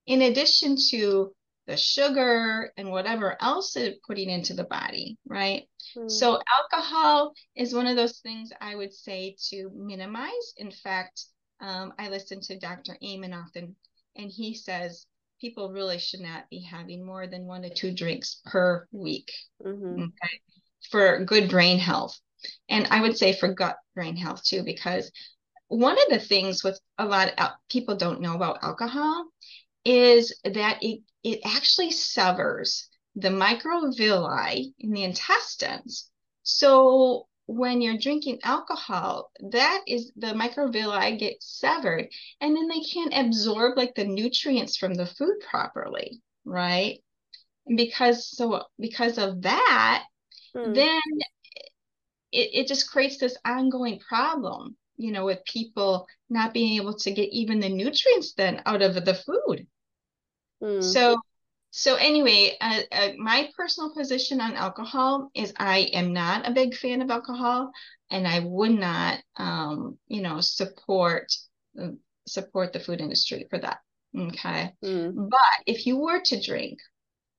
in 0.06 0.22
addition 0.22 0.76
to 0.90 1.32
the 1.66 1.76
sugar 1.76 2.72
and 2.76 2.90
whatever 2.90 3.36
else 3.40 3.76
it's 3.76 3.98
putting 4.06 4.28
into 4.28 4.54
the 4.54 4.64
body, 4.64 5.16
right? 5.26 5.62
Mm. 5.96 6.10
So, 6.10 6.38
alcohol 6.52 7.32
is 7.56 7.74
one 7.74 7.86
of 7.86 7.96
those 7.96 8.18
things 8.18 8.50
I 8.60 8.74
would 8.74 8.92
say 8.92 9.36
to 9.50 9.70
minimize. 9.74 10.54
In 10.58 10.70
fact, 10.70 11.24
um, 11.60 11.94
I 11.98 12.08
listen 12.08 12.40
to 12.42 12.58
Dr. 12.58 12.96
Amen 13.02 13.32
often, 13.32 13.76
and 14.16 14.30
he 14.30 14.54
says 14.54 15.06
people 15.40 15.72
really 15.72 15.98
should 15.98 16.20
not 16.20 16.48
be 16.50 16.60
having 16.60 17.04
more 17.04 17.26
than 17.26 17.46
one 17.46 17.62
to 17.62 17.72
two 17.72 17.94
drinks 17.94 18.40
per 18.46 18.86
week 18.92 19.30
mm-hmm. 19.64 20.04
okay, 20.04 20.40
for 20.90 21.24
good 21.24 21.50
brain 21.50 21.78
health. 21.78 22.18
And 22.68 22.86
I 22.90 23.00
would 23.00 23.16
say 23.16 23.32
for 23.32 23.52
gut 23.52 23.76
brain 23.94 24.16
health 24.16 24.44
too, 24.44 24.62
because 24.62 25.10
one 25.68 25.96
of 25.98 26.08
the 26.10 26.18
things 26.18 26.62
with 26.62 26.78
a 26.98 27.06
lot 27.06 27.32
of 27.38 27.50
people 27.70 27.96
don't 27.96 28.20
know 28.20 28.34
about 28.34 28.62
alcohol 28.62 29.26
is 29.84 30.38
that 30.44 30.78
it, 30.82 31.00
it 31.22 31.40
actually 31.44 31.90
severs 31.90 32.88
the 33.16 33.28
microvilli 33.28 34.74
in 34.78 34.90
the 34.90 35.04
intestines. 35.04 36.10
So 36.42 37.26
when 37.46 37.82
you're 37.82 37.98
drinking 37.98 38.40
alcohol, 38.42 39.30
that 39.50 39.82
is 39.86 40.12
the 40.16 40.28
microvilli 40.28 41.18
get 41.18 41.42
severed 41.42 42.08
and 42.40 42.56
then 42.56 42.68
they 42.68 42.80
can't 42.80 43.14
absorb 43.14 43.76
like 43.76 43.94
the 43.94 44.04
nutrients 44.04 44.76
from 44.76 44.94
the 44.94 45.06
food 45.06 45.36
properly, 45.48 46.20
right? 46.44 46.98
And 47.66 47.76
because 47.76 48.28
so 48.28 48.64
because 48.78 49.18
of 49.18 49.42
that, 49.42 50.04
hmm. 50.54 50.72
then 50.72 51.00
it, 52.32 52.50
it 52.52 52.66
just 52.66 52.90
creates 52.90 53.18
this 53.18 53.36
ongoing 53.44 54.00
problem, 54.00 54.76
you 54.96 55.12
know, 55.12 55.24
with 55.24 55.44
people 55.44 56.06
not 56.28 56.52
being 56.52 56.80
able 56.80 56.94
to 56.98 57.12
get 57.12 57.30
even 57.30 57.60
the 57.60 57.68
nutrients 57.68 58.34
then 58.34 58.62
out 58.66 58.82
of 58.82 59.04
the 59.04 59.14
food. 59.14 59.66
Mm. 60.62 60.82
So, 60.82 61.20
so 61.70 61.96
anyway, 61.96 62.56
uh, 62.60 62.80
uh, 62.92 63.08
my 63.18 63.50
personal 63.56 63.92
position 63.94 64.40
on 64.40 64.54
alcohol 64.54 65.30
is 65.34 65.52
I 65.56 65.90
am 65.92 66.12
not 66.12 66.48
a 66.48 66.52
big 66.52 66.74
fan 66.76 67.02
of 67.02 67.10
alcohol, 67.10 67.72
and 68.10 68.28
I 68.28 68.40
would 68.40 68.72
not, 68.72 69.20
um, 69.36 69.98
you 70.06 70.22
know, 70.22 70.40
support 70.40 71.32
uh, 71.80 71.88
support 72.26 72.72
the 72.72 72.80
food 72.80 73.00
industry 73.00 73.46
for 73.50 73.58
that. 73.58 73.78
Okay, 74.16 74.72
mm. 74.84 75.28
but 75.28 75.64
if 75.66 75.86
you 75.86 75.98
were 75.98 76.20
to 76.20 76.40
drink, 76.40 76.78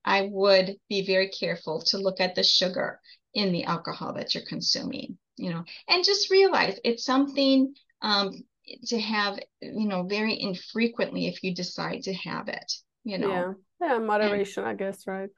I 0.03 0.29
would 0.29 0.75
be 0.89 1.05
very 1.05 1.29
careful 1.29 1.81
to 1.83 1.97
look 1.97 2.19
at 2.19 2.35
the 2.35 2.43
sugar 2.43 2.99
in 3.33 3.51
the 3.51 3.63
alcohol 3.63 4.13
that 4.13 4.35
you're 4.35 4.43
consuming. 4.45 5.17
You 5.37 5.51
know, 5.51 5.63
and 5.87 6.03
just 6.03 6.29
realize 6.29 6.79
it's 6.83 7.05
something 7.05 7.73
um, 8.01 8.43
to 8.87 8.99
have, 8.99 9.39
you 9.61 9.87
know, 9.87 10.03
very 10.03 10.39
infrequently 10.39 11.27
if 11.27 11.43
you 11.43 11.53
decide 11.53 12.03
to 12.03 12.13
have 12.13 12.47
it 12.47 12.73
you 13.05 13.17
know. 13.17 13.29
Yeah. 13.29 13.53
Yeah 13.81 13.99
moderation 13.99 14.63
and, 14.63 14.71
i 14.71 14.75
guess 14.75 15.07
right? 15.07 15.29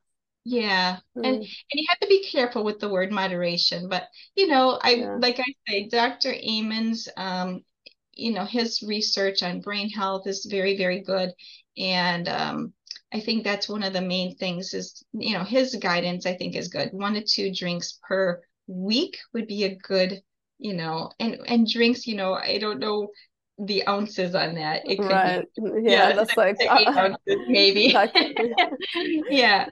Yeah. 0.44 0.98
Mm. 1.18 1.26
and 1.26 1.36
and 1.36 1.46
you 1.74 1.86
have 1.90 2.00
to 2.00 2.08
be 2.08 2.26
careful 2.30 2.64
with 2.64 2.80
the 2.80 2.90
word 2.90 3.12
moderation 3.12 3.90
but 3.90 4.08
you 4.36 4.48
know 4.48 4.80
i 4.82 4.92
yeah. 4.92 5.18
like 5.20 5.40
i 5.40 5.46
say 5.68 5.90
dr 5.90 6.34
amen's 6.48 7.10
um 7.18 7.64
you 8.14 8.32
know 8.32 8.46
his 8.46 8.82
research 8.82 9.44
on 9.44 9.62
brain 9.62 9.90
health 9.90 10.26
is 10.28 10.48
very 10.50 10.78
very 10.78 11.02
good. 11.02 11.32
And 11.78 12.28
um 12.28 12.74
i 13.14 13.20
think 13.20 13.44
that's 13.44 13.70
one 13.70 13.84
of 13.84 13.94
the 13.94 14.02
main 14.02 14.36
things 14.36 14.74
is 14.74 15.04
you 15.14 15.34
know 15.34 15.44
his 15.44 15.76
guidance 15.76 16.26
i 16.26 16.36
think 16.36 16.56
is 16.56 16.70
good. 16.70 16.90
One 16.94 17.14
to 17.14 17.24
two 17.24 17.54
drinks 17.54 18.00
per 18.08 18.42
week 18.68 19.18
would 19.34 19.48
be 19.48 19.64
a 19.66 19.76
good 19.76 20.22
you 20.60 20.74
know 20.74 21.12
and 21.20 21.40
and 21.46 21.68
drinks 21.68 22.08
you 22.08 22.16
know 22.16 22.34
i 22.34 22.58
don't 22.58 22.80
know 22.80 23.10
the 23.60 23.88
ounces 23.88 24.36
on 24.36 24.56
that. 24.56 24.84
It 24.86 24.98
could 24.98 25.10
right. 25.10 25.46
be 25.56 25.62
yeah, 25.82 26.10
yeah 26.10 26.14
that's 26.14 26.38
like 26.38 26.58
eight 26.62 26.88
uh, 26.88 26.92
ounces 26.98 27.42
maybe. 27.48 27.88
yeah. 29.30 29.70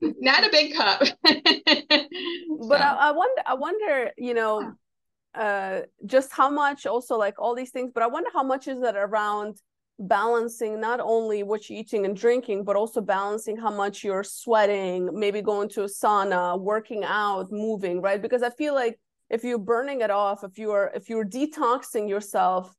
Not 0.00 0.44
a 0.44 0.50
big 0.50 0.74
cup. 0.74 1.02
but 1.22 2.80
I, 2.80 2.96
I, 3.00 3.10
wonder 3.12 3.42
I 3.46 3.54
wonder, 3.54 4.10
you 4.16 4.34
know, 4.34 4.72
uh 5.34 5.80
just 6.06 6.32
how 6.32 6.48
much 6.48 6.86
also 6.86 7.16
like 7.16 7.34
all 7.38 7.54
these 7.54 7.70
things, 7.70 7.90
but 7.92 8.02
I 8.02 8.06
wonder 8.06 8.30
how 8.32 8.44
much 8.44 8.68
is 8.68 8.80
that 8.80 8.96
around 8.96 9.60
balancing 9.98 10.80
not 10.80 11.00
only 11.00 11.42
what 11.42 11.68
you're 11.68 11.78
eating 11.78 12.04
and 12.04 12.16
drinking, 12.16 12.64
but 12.64 12.76
also 12.76 13.00
balancing 13.00 13.56
how 13.56 13.70
much 13.70 14.04
you're 14.04 14.24
sweating, 14.24 15.10
maybe 15.12 15.40
going 15.42 15.68
to 15.70 15.82
a 15.82 15.86
sauna, 15.86 16.60
working 16.60 17.04
out, 17.04 17.50
moving, 17.50 18.00
right? 18.00 18.20
Because 18.22 18.42
I 18.42 18.50
feel 18.50 18.74
like 18.74 18.98
if 19.30 19.42
you're 19.42 19.58
burning 19.58 20.00
it 20.00 20.10
off, 20.10 20.44
if 20.44 20.58
you're 20.58 20.92
if 20.94 21.08
you're 21.08 21.24
detoxing 21.24 22.08
yourself 22.08 22.74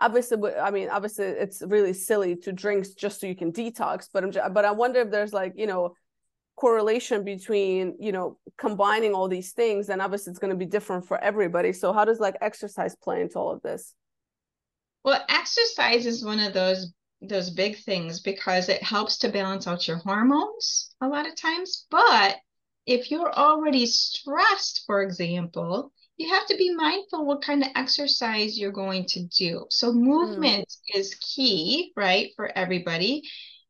obviously 0.00 0.38
i 0.56 0.70
mean 0.70 0.88
obviously 0.88 1.26
it's 1.26 1.62
really 1.66 1.92
silly 1.92 2.34
to 2.34 2.52
drink 2.52 2.86
just 2.96 3.20
so 3.20 3.26
you 3.26 3.36
can 3.36 3.52
detox 3.52 4.08
but 4.12 4.24
i'm 4.24 4.30
just, 4.30 4.54
but 4.54 4.64
i 4.64 4.70
wonder 4.70 5.00
if 5.00 5.10
there's 5.10 5.32
like 5.32 5.52
you 5.56 5.66
know 5.66 5.94
correlation 6.60 7.24
between 7.24 7.96
you 7.98 8.12
know 8.12 8.36
combining 8.58 9.14
all 9.14 9.28
these 9.28 9.52
things 9.52 9.88
and 9.88 10.02
obviously 10.02 10.30
it's 10.30 10.38
going 10.38 10.50
to 10.50 10.56
be 10.56 10.66
different 10.66 11.08
for 11.08 11.18
everybody. 11.24 11.72
So 11.72 11.90
how 11.90 12.04
does 12.04 12.20
like 12.20 12.36
exercise 12.42 12.94
play 12.94 13.22
into 13.22 13.38
all 13.38 13.50
of 13.50 13.62
this? 13.62 13.94
Well 15.02 15.24
exercise 15.30 16.04
is 16.04 16.22
one 16.22 16.38
of 16.38 16.52
those 16.52 16.92
those 17.22 17.48
big 17.48 17.78
things 17.78 18.20
because 18.20 18.68
it 18.68 18.82
helps 18.82 19.16
to 19.18 19.30
balance 19.30 19.66
out 19.66 19.88
your 19.88 19.96
hormones 19.98 20.94
a 21.00 21.08
lot 21.08 21.26
of 21.26 21.34
times 21.36 21.86
but 21.90 22.36
if 22.86 23.10
you're 23.10 23.32
already 23.32 23.84
stressed 23.84 24.84
for 24.86 25.02
example 25.02 25.92
you 26.20 26.28
have 26.28 26.44
to 26.46 26.56
be 26.56 26.74
mindful 26.74 27.24
what 27.24 27.40
kind 27.40 27.62
of 27.62 27.70
exercise 27.74 28.58
you're 28.58 28.70
going 28.70 29.06
to 29.06 29.24
do. 29.24 29.64
So 29.70 29.90
movement 29.90 30.68
mm. 30.68 30.98
is 31.00 31.14
key, 31.14 31.92
right, 31.96 32.28
for 32.36 32.50
everybody. 32.54 33.22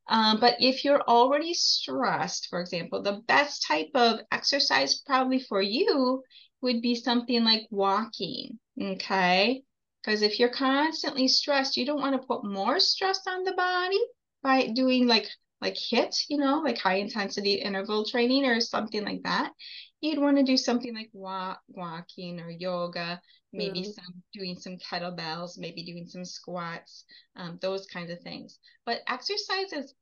Um, 0.09 0.41
but 0.41 0.57
if 0.59 0.85
you're 0.85 1.03
already 1.03 1.55
stressed, 1.55 2.49
for 2.51 2.61
example, 2.61 3.03
the 3.03 3.23
best 3.29 3.65
type 3.69 3.91
of 3.95 4.19
exercise 4.33 5.01
probably 5.07 5.39
for 5.39 5.63
you 5.63 6.25
would 6.61 6.83
be 6.83 6.97
something 6.97 7.45
like 7.45 7.69
walking. 7.71 8.59
Okay. 8.83 9.63
Because 10.03 10.23
if 10.23 10.41
you're 10.41 10.49
constantly 10.49 11.29
stressed, 11.29 11.77
you 11.77 11.87
don't 11.87 12.01
want 12.01 12.21
to 12.21 12.27
put 12.27 12.45
more 12.45 12.81
stress 12.81 13.21
on 13.29 13.45
the 13.45 13.53
body 13.53 14.01
by 14.43 14.67
doing 14.75 15.07
like 15.07 15.29
like 15.61 15.75
HIIT, 15.75 16.25
you 16.31 16.39
know, 16.39 16.61
like 16.65 16.79
high 16.79 16.95
intensity 16.95 17.53
interval 17.53 18.07
training 18.07 18.47
or 18.47 18.61
something 18.61 19.05
like 19.05 19.23
that 19.25 19.53
you'd 20.01 20.19
want 20.19 20.37
to 20.39 20.43
do 20.43 20.57
something 20.57 20.95
like 20.95 21.11
walk, 21.13 21.61
walking 21.69 22.41
or 22.41 22.51
yoga, 22.51 23.21
maybe 23.53 23.83
mm. 23.83 23.95
some 23.95 24.23
doing 24.33 24.57
some 24.57 24.79
kettlebells, 24.79 25.59
maybe 25.59 25.83
doing 25.83 26.07
some 26.07 26.25
squats, 26.25 27.05
um, 27.37 27.59
those 27.61 27.87
kinds 27.87 28.11
of 28.11 28.21
things. 28.21 28.59
But 28.87 29.01
exercise 29.09 29.73
is 29.73 29.95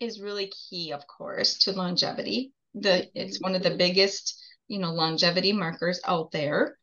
is 0.00 0.20
really 0.20 0.52
key, 0.68 0.92
of 0.92 1.06
course, 1.06 1.58
to 1.58 1.72
longevity. 1.72 2.52
The 2.74 3.08
it's 3.14 3.40
one 3.40 3.54
of 3.54 3.62
the 3.62 3.76
biggest, 3.76 4.42
you 4.68 4.78
know, 4.78 4.92
longevity 4.92 5.52
markers 5.52 6.00
out 6.04 6.32
there, 6.32 6.76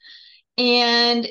and 0.57 1.27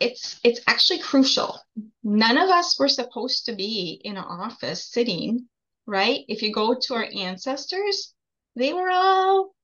it's 0.00 0.38
it's 0.44 0.60
actually 0.66 1.00
crucial. 1.00 1.58
None 2.04 2.38
of 2.38 2.48
us 2.48 2.78
were 2.78 2.88
supposed 2.88 3.46
to 3.46 3.54
be 3.54 4.00
in 4.04 4.16
an 4.16 4.24
office 4.24 4.90
sitting, 4.90 5.48
right? 5.86 6.20
If 6.28 6.42
you 6.42 6.52
go 6.52 6.76
to 6.80 6.94
our 6.94 7.08
ancestors, 7.14 8.14
they 8.56 8.72
were 8.72 8.90
all 8.90 9.54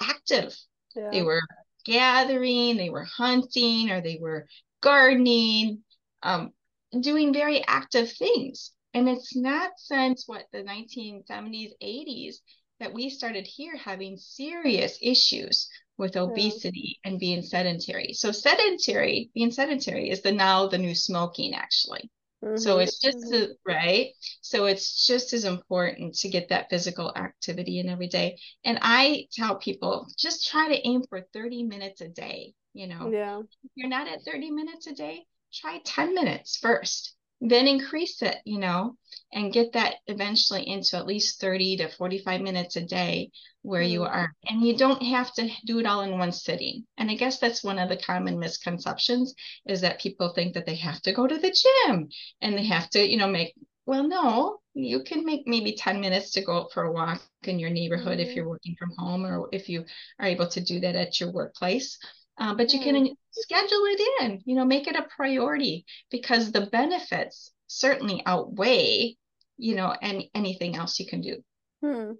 active. 0.00 0.56
Yeah. 0.94 1.10
They 1.10 1.22
were 1.22 1.40
gathering, 1.84 2.76
they 2.76 2.90
were 2.90 3.04
hunting, 3.04 3.90
or 3.90 4.00
they 4.00 4.18
were 4.20 4.46
gardening, 4.80 5.82
um, 6.22 6.52
doing 7.00 7.32
very 7.32 7.64
active 7.66 8.12
things. 8.12 8.72
And 8.94 9.08
it's 9.08 9.34
not 9.34 9.72
since 9.76 10.24
what 10.26 10.46
the 10.52 10.62
1970s, 10.62 11.72
80s 11.82 12.36
that 12.80 12.92
we 12.92 13.10
started 13.10 13.46
here 13.46 13.76
having 13.76 14.16
serious 14.16 14.98
issues 15.00 15.68
with 15.96 16.16
obesity 16.16 16.98
yeah. 17.04 17.10
and 17.10 17.20
being 17.20 17.42
sedentary. 17.42 18.12
So 18.12 18.32
sedentary, 18.32 19.30
being 19.34 19.50
sedentary 19.50 20.10
is 20.10 20.22
the 20.22 20.32
now 20.32 20.66
the 20.68 20.78
new 20.78 20.94
smoking 20.94 21.54
actually. 21.54 22.10
Mm-hmm. 22.44 22.56
So 22.58 22.78
it's 22.78 22.98
just 22.98 23.18
mm-hmm. 23.18 23.52
right. 23.66 24.08
So 24.42 24.66
it's 24.66 25.06
just 25.06 25.32
as 25.32 25.44
important 25.44 26.14
to 26.16 26.28
get 26.28 26.50
that 26.50 26.68
physical 26.68 27.12
activity 27.16 27.80
in 27.80 27.88
every 27.88 28.08
day. 28.08 28.38
And 28.64 28.78
I 28.82 29.26
tell 29.32 29.56
people 29.56 30.06
just 30.18 30.46
try 30.48 30.68
to 30.68 30.86
aim 30.86 31.04
for 31.08 31.26
30 31.32 31.64
minutes 31.64 32.00
a 32.02 32.08
day. 32.08 32.54
You 32.74 32.88
know, 32.88 33.08
yeah. 33.10 33.38
If 33.38 33.70
you're 33.76 33.88
not 33.88 34.08
at 34.08 34.24
30 34.24 34.50
minutes 34.50 34.86
a 34.88 34.94
day, 34.94 35.24
try 35.52 35.80
10 35.84 36.14
minutes 36.14 36.58
first. 36.58 37.14
Then 37.40 37.68
increase 37.68 38.22
it, 38.22 38.36
you 38.44 38.58
know, 38.58 38.96
and 39.32 39.52
get 39.52 39.72
that 39.72 39.96
eventually 40.06 40.66
into 40.66 40.96
at 40.96 41.06
least 41.06 41.40
30 41.40 41.78
to 41.78 41.88
45 41.88 42.40
minutes 42.40 42.76
a 42.76 42.82
day 42.82 43.30
where 43.62 43.82
mm. 43.82 43.90
you 43.90 44.02
are. 44.04 44.32
And 44.46 44.62
you 44.62 44.76
don't 44.76 45.02
have 45.02 45.32
to 45.34 45.48
do 45.66 45.78
it 45.78 45.86
all 45.86 46.02
in 46.02 46.18
one 46.18 46.32
sitting. 46.32 46.84
And 46.96 47.10
I 47.10 47.14
guess 47.14 47.38
that's 47.38 47.64
one 47.64 47.78
of 47.78 47.88
the 47.88 47.96
common 47.96 48.38
misconceptions 48.38 49.34
is 49.66 49.80
that 49.80 50.00
people 50.00 50.32
think 50.32 50.54
that 50.54 50.66
they 50.66 50.76
have 50.76 51.00
to 51.02 51.12
go 51.12 51.26
to 51.26 51.38
the 51.38 51.54
gym 51.86 52.08
and 52.40 52.56
they 52.56 52.64
have 52.66 52.88
to, 52.90 53.04
you 53.04 53.16
know, 53.16 53.28
make, 53.28 53.54
well, 53.86 54.06
no, 54.06 54.58
you 54.74 55.02
can 55.02 55.24
make 55.24 55.42
maybe 55.46 55.74
10 55.76 56.00
minutes 56.00 56.32
to 56.32 56.42
go 56.42 56.58
out 56.58 56.72
for 56.72 56.84
a 56.84 56.92
walk 56.92 57.22
in 57.42 57.58
your 57.58 57.70
neighborhood 57.70 58.18
mm. 58.18 58.22
if 58.22 58.34
you're 58.34 58.48
working 58.48 58.76
from 58.78 58.92
home 58.96 59.26
or 59.26 59.48
if 59.52 59.68
you 59.68 59.84
are 60.18 60.26
able 60.26 60.48
to 60.48 60.60
do 60.60 60.80
that 60.80 60.96
at 60.96 61.20
your 61.20 61.32
workplace. 61.32 61.98
Uh, 62.38 62.54
but 62.54 62.72
you 62.72 62.80
can 62.80 62.94
mm. 62.96 63.16
schedule 63.30 63.84
it 63.84 64.00
in, 64.22 64.42
you 64.44 64.56
know, 64.56 64.64
make 64.64 64.88
it 64.88 64.96
a 64.96 65.06
priority 65.16 65.84
because 66.10 66.50
the 66.50 66.66
benefits 66.66 67.52
certainly 67.68 68.22
outweigh, 68.26 69.16
you 69.56 69.76
know, 69.76 69.94
any 70.02 70.30
anything 70.34 70.76
else 70.76 70.98
you 70.98 71.06
can 71.06 71.20
do. 71.20 71.42
Hmm. 71.82 72.12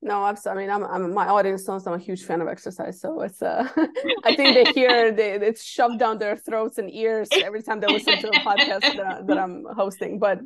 No, 0.00 0.24
absolutely. 0.24 0.64
I 0.64 0.66
mean, 0.66 0.84
I'm, 0.84 1.04
I'm 1.04 1.14
my 1.14 1.26
audience 1.26 1.66
knows 1.66 1.84
I'm 1.86 1.94
a 1.94 1.98
huge 1.98 2.24
fan 2.24 2.40
of 2.40 2.46
exercise, 2.46 3.00
so 3.00 3.20
it's 3.22 3.42
uh, 3.42 3.68
I 4.24 4.36
think 4.36 4.54
they 4.54 4.72
hear 4.72 5.10
they, 5.18 5.32
it's 5.32 5.64
shoved 5.64 5.98
down 5.98 6.18
their 6.18 6.36
throats 6.36 6.78
and 6.78 6.88
ears 6.92 7.28
every 7.32 7.62
time 7.62 7.80
they 7.80 7.88
listen 7.88 8.18
to 8.20 8.28
a 8.28 8.40
podcast 8.40 8.96
that, 8.96 9.26
that 9.26 9.38
I'm 9.38 9.64
hosting. 9.74 10.20
But 10.20 10.38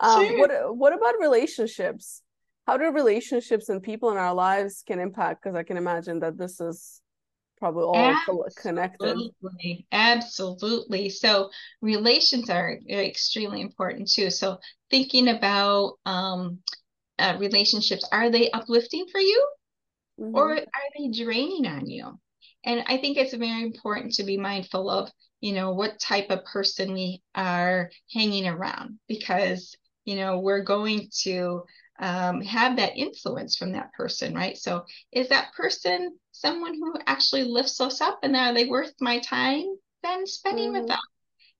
um, 0.00 0.26
sure. 0.26 0.38
what 0.38 0.76
what 0.76 0.92
about 0.92 1.14
relationships? 1.20 2.22
How 2.66 2.76
do 2.76 2.90
relationships 2.90 3.68
and 3.68 3.80
people 3.80 4.10
in 4.10 4.16
our 4.16 4.34
lives 4.34 4.82
can 4.84 4.98
impact? 4.98 5.44
Because 5.44 5.54
I 5.54 5.62
can 5.62 5.76
imagine 5.76 6.18
that 6.20 6.36
this 6.36 6.60
is 6.60 7.00
probably 7.58 7.84
all 7.84 7.96
absolutely. 7.96 8.52
connected 8.56 9.18
absolutely 9.92 11.08
so 11.08 11.50
relations 11.80 12.50
are 12.50 12.78
extremely 12.88 13.60
important 13.60 14.10
too 14.10 14.30
so 14.30 14.58
thinking 14.90 15.28
about 15.28 15.94
um, 16.04 16.58
uh, 17.18 17.36
relationships 17.38 18.06
are 18.12 18.30
they 18.30 18.50
uplifting 18.50 19.06
for 19.10 19.20
you 19.20 19.48
mm-hmm. 20.20 20.36
or 20.36 20.52
are 20.56 20.88
they 20.98 21.08
draining 21.08 21.66
on 21.66 21.88
you 21.88 22.18
and 22.64 22.84
i 22.88 22.96
think 22.96 23.16
it's 23.16 23.34
very 23.34 23.62
important 23.62 24.12
to 24.12 24.24
be 24.24 24.36
mindful 24.36 24.90
of 24.90 25.10
you 25.40 25.52
know 25.52 25.72
what 25.72 26.00
type 26.00 26.30
of 26.30 26.44
person 26.44 26.92
we 26.92 27.22
are 27.34 27.90
hanging 28.12 28.46
around 28.46 28.98
because 29.08 29.74
you 30.04 30.16
know 30.16 30.40
we're 30.40 30.62
going 30.62 31.08
to 31.22 31.62
um, 31.98 32.40
have 32.42 32.76
that 32.76 32.96
influence 32.96 33.56
from 33.56 33.72
that 33.72 33.92
person, 33.92 34.34
right? 34.34 34.56
So 34.56 34.84
is 35.12 35.28
that 35.28 35.52
person 35.54 36.16
someone 36.32 36.74
who 36.74 36.94
actually 37.06 37.44
lifts 37.44 37.80
us 37.80 38.00
up 38.00 38.20
and 38.22 38.36
are 38.36 38.52
they 38.52 38.66
worth 38.66 38.92
my 39.00 39.18
time 39.20 39.64
then 40.02 40.26
spending 40.26 40.72
mm-hmm. 40.72 40.80
with 40.80 40.88
them? 40.88 40.98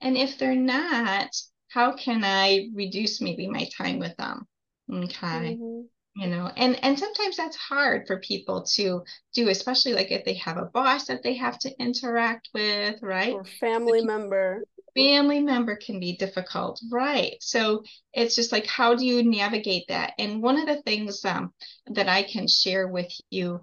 And 0.01 0.17
if 0.17 0.39
they're 0.39 0.55
not, 0.55 1.31
how 1.69 1.97
can 1.97 2.23
I 2.25 2.69
reduce 2.75 3.21
maybe 3.21 3.47
my 3.47 3.69
time 3.77 3.99
with 3.99 4.17
them? 4.17 4.47
Okay. 4.93 5.57
Mm-hmm. 5.57 5.83
You 6.19 6.29
know, 6.29 6.51
and 6.57 6.83
and 6.83 6.99
sometimes 6.99 7.37
that's 7.37 7.57
hard 7.57 8.07
for 8.07 8.19
people 8.21 8.63
to 8.77 9.03
do, 9.35 9.51
especially 9.51 9.93
like 9.93 10.11
if 10.11 10.25
they 10.25 10.33
have 10.35 10.57
a 10.57 10.65
boss 10.65 11.09
that 11.09 11.23
they 11.23 11.35
have 11.35 11.59
to 11.59 11.79
interact 11.79 12.49
with, 12.55 13.03
right? 13.03 13.35
Or 13.35 13.45
family 13.45 14.03
member 14.03 14.63
family 14.97 15.41
member 15.41 15.77
can 15.77 16.01
be 16.01 16.17
difficult 16.17 16.81
right 16.91 17.37
so 17.41 17.83
it's 18.13 18.35
just 18.35 18.51
like 18.51 18.67
how 18.67 18.95
do 18.95 19.05
you 19.05 19.23
navigate 19.23 19.85
that 19.89 20.15
and 20.19 20.43
one 20.43 20.59
of 20.59 20.67
the 20.67 20.83
things 20.83 21.25
um, 21.25 21.53
that 21.87 22.09
i 22.09 22.23
can 22.23 22.49
share 22.49 22.89
with 22.89 23.13
you 23.31 23.61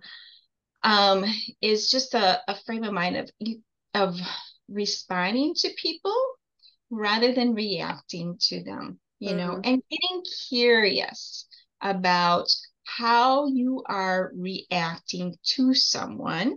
um, 0.84 1.24
is 1.62 1.90
just 1.90 2.14
a, 2.14 2.42
a 2.48 2.56
frame 2.66 2.84
of 2.84 2.94
mind 2.94 3.18
of 3.18 3.30
of 3.94 4.16
responding 4.70 5.54
to 5.56 5.70
people 5.78 6.16
rather 6.90 7.34
than 7.34 7.56
reacting 7.56 8.38
to 8.40 8.64
them 8.64 9.00
you 9.20 9.30
mm-hmm. 9.30 9.38
know 9.38 9.62
and 9.64 9.82
getting 9.90 10.24
curious 10.50 11.48
about 11.82 12.48
how 12.86 13.48
you 13.48 13.84
are 13.88 14.32
reacting 14.36 15.36
to 15.44 15.74
someone 15.74 16.56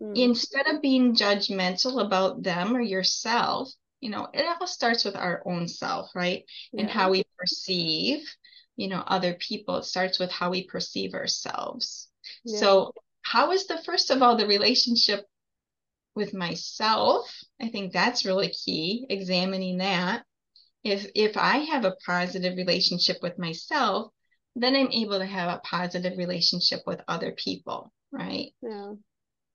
mm. 0.00 0.16
instead 0.16 0.66
of 0.66 0.82
being 0.82 1.14
judgmental 1.14 2.04
about 2.04 2.42
them 2.42 2.76
or 2.76 2.80
yourself 2.80 3.70
you 4.00 4.10
know 4.10 4.28
it 4.32 4.44
all 4.44 4.66
starts 4.66 5.04
with 5.04 5.16
our 5.16 5.42
own 5.44 5.68
self 5.68 6.10
right? 6.14 6.44
Yeah. 6.72 6.82
and 6.82 6.90
how 6.90 7.10
we 7.10 7.24
perceive 7.38 8.26
you 8.76 8.88
know 8.88 9.02
other 9.06 9.34
people. 9.34 9.76
It 9.76 9.84
starts 9.84 10.18
with 10.18 10.30
how 10.30 10.50
we 10.50 10.64
perceive 10.64 11.14
ourselves. 11.14 12.08
Yeah. 12.44 12.60
so 12.60 12.94
how 13.22 13.52
is 13.52 13.66
the 13.66 13.82
first 13.84 14.10
of 14.10 14.22
all 14.22 14.36
the 14.36 14.46
relationship 14.46 15.26
with 16.14 16.32
myself? 16.34 17.30
I 17.60 17.68
think 17.68 17.92
that's 17.92 18.24
really 18.24 18.48
key 18.48 19.06
examining 19.08 19.78
that. 19.78 20.24
If 20.82 21.06
if 21.14 21.36
i 21.36 21.58
have 21.58 21.84
a 21.84 21.96
positive 22.06 22.56
relationship 22.56 23.18
with 23.20 23.38
myself 23.38 24.12
then 24.56 24.74
i'm 24.74 24.90
able 24.90 25.18
to 25.18 25.26
have 25.26 25.54
a 25.54 25.60
positive 25.60 26.16
relationship 26.16 26.80
with 26.86 27.02
other 27.06 27.32
people 27.32 27.92
right? 28.12 28.52
Yeah 28.62 28.94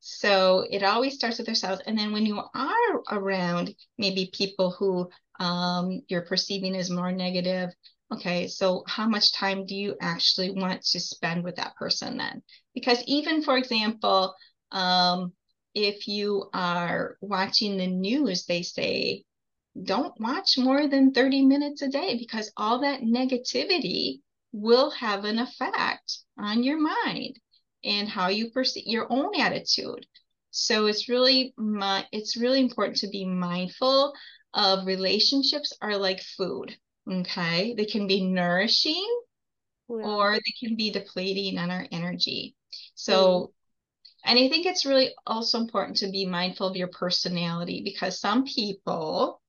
so 0.08 0.63
it 0.70 0.84
always 0.84 1.15
starts 1.15 1.39
with 1.39 1.50
ourselves. 1.50 1.82
And 1.88 1.98
then 1.98 2.12
when 2.12 2.28
you 2.28 2.39
are 2.39 3.02
around 3.10 3.74
maybe 3.98 4.30
people 4.32 4.70
who 4.70 5.10
um, 5.39 6.04
you're 6.08 6.28
perceiving 6.28 6.76
as 6.76 6.91
more 6.91 7.12
negative, 7.12 7.72
okay, 8.13 8.48
so 8.48 8.84
how 8.86 9.08
much 9.08 9.34
time 9.34 9.65
do 9.65 9.74
you 9.74 9.96
actually 10.00 10.52
want 10.52 10.84
to 10.84 11.00
spend 11.00 11.44
with 11.44 11.56
that 11.56 11.76
person 11.76 12.18
then? 12.18 12.44
Because 12.76 13.02
even, 13.08 13.41
for 13.41 13.58
example, 13.58 14.36
um, 14.72 15.34
if 15.74 16.08
you 16.08 16.52
are 16.54 17.18
watching 17.20 17.76
the 17.76 17.88
news, 17.88 18.46
they 18.46 18.62
say, 18.62 19.24
don't 19.82 20.13
watch 20.22 20.56
more 20.56 20.88
than 20.88 21.13
30 21.13 21.48
minutes 21.48 21.82
a 21.82 21.88
day 21.88 22.15
because 22.15 22.52
all 22.58 22.82
that 22.82 23.02
negativity 23.02 24.20
will 24.52 24.91
have 24.91 25.26
an 25.26 25.39
effect 25.39 26.20
on 26.38 26.62
your 26.62 26.80
mind 26.80 27.39
and 27.86 28.10
how 28.10 28.30
you 28.30 28.50
perceive 28.52 28.88
your 28.88 29.08
own 29.10 29.39
attitude. 29.39 30.06
So 30.52 30.88
it's 30.88 31.10
really 31.10 31.54
my, 31.58 32.06
it's 32.12 32.38
really 32.38 32.62
important 32.62 32.98
to 32.98 33.08
be 33.08 33.26
mindful 33.26 34.13
of 34.54 34.88
relationships 34.88 35.74
are 35.82 35.98
like 35.98 36.21
food. 36.21 36.76
Okay. 37.10 37.76
They 37.76 37.86
can 37.86 38.08
be 38.08 38.26
nourishing 38.26 39.08
yeah. 39.89 39.95
or 39.95 40.34
they 40.34 40.67
can 40.67 40.76
be 40.76 40.91
depleting 40.91 41.58
on 41.58 41.69
our 41.71 41.86
energy. 41.91 42.56
So 42.95 43.54
and 44.26 44.39
I 44.39 44.50
think 44.50 44.65
it's 44.65 44.88
really 44.88 45.13
also 45.28 45.60
important 45.60 45.98
to 45.98 46.10
be 46.10 46.26
mindful 46.26 46.67
of 46.67 46.76
your 46.76 46.88
personality 46.88 47.82
because 47.84 48.19
some 48.19 48.43
people, 48.43 49.39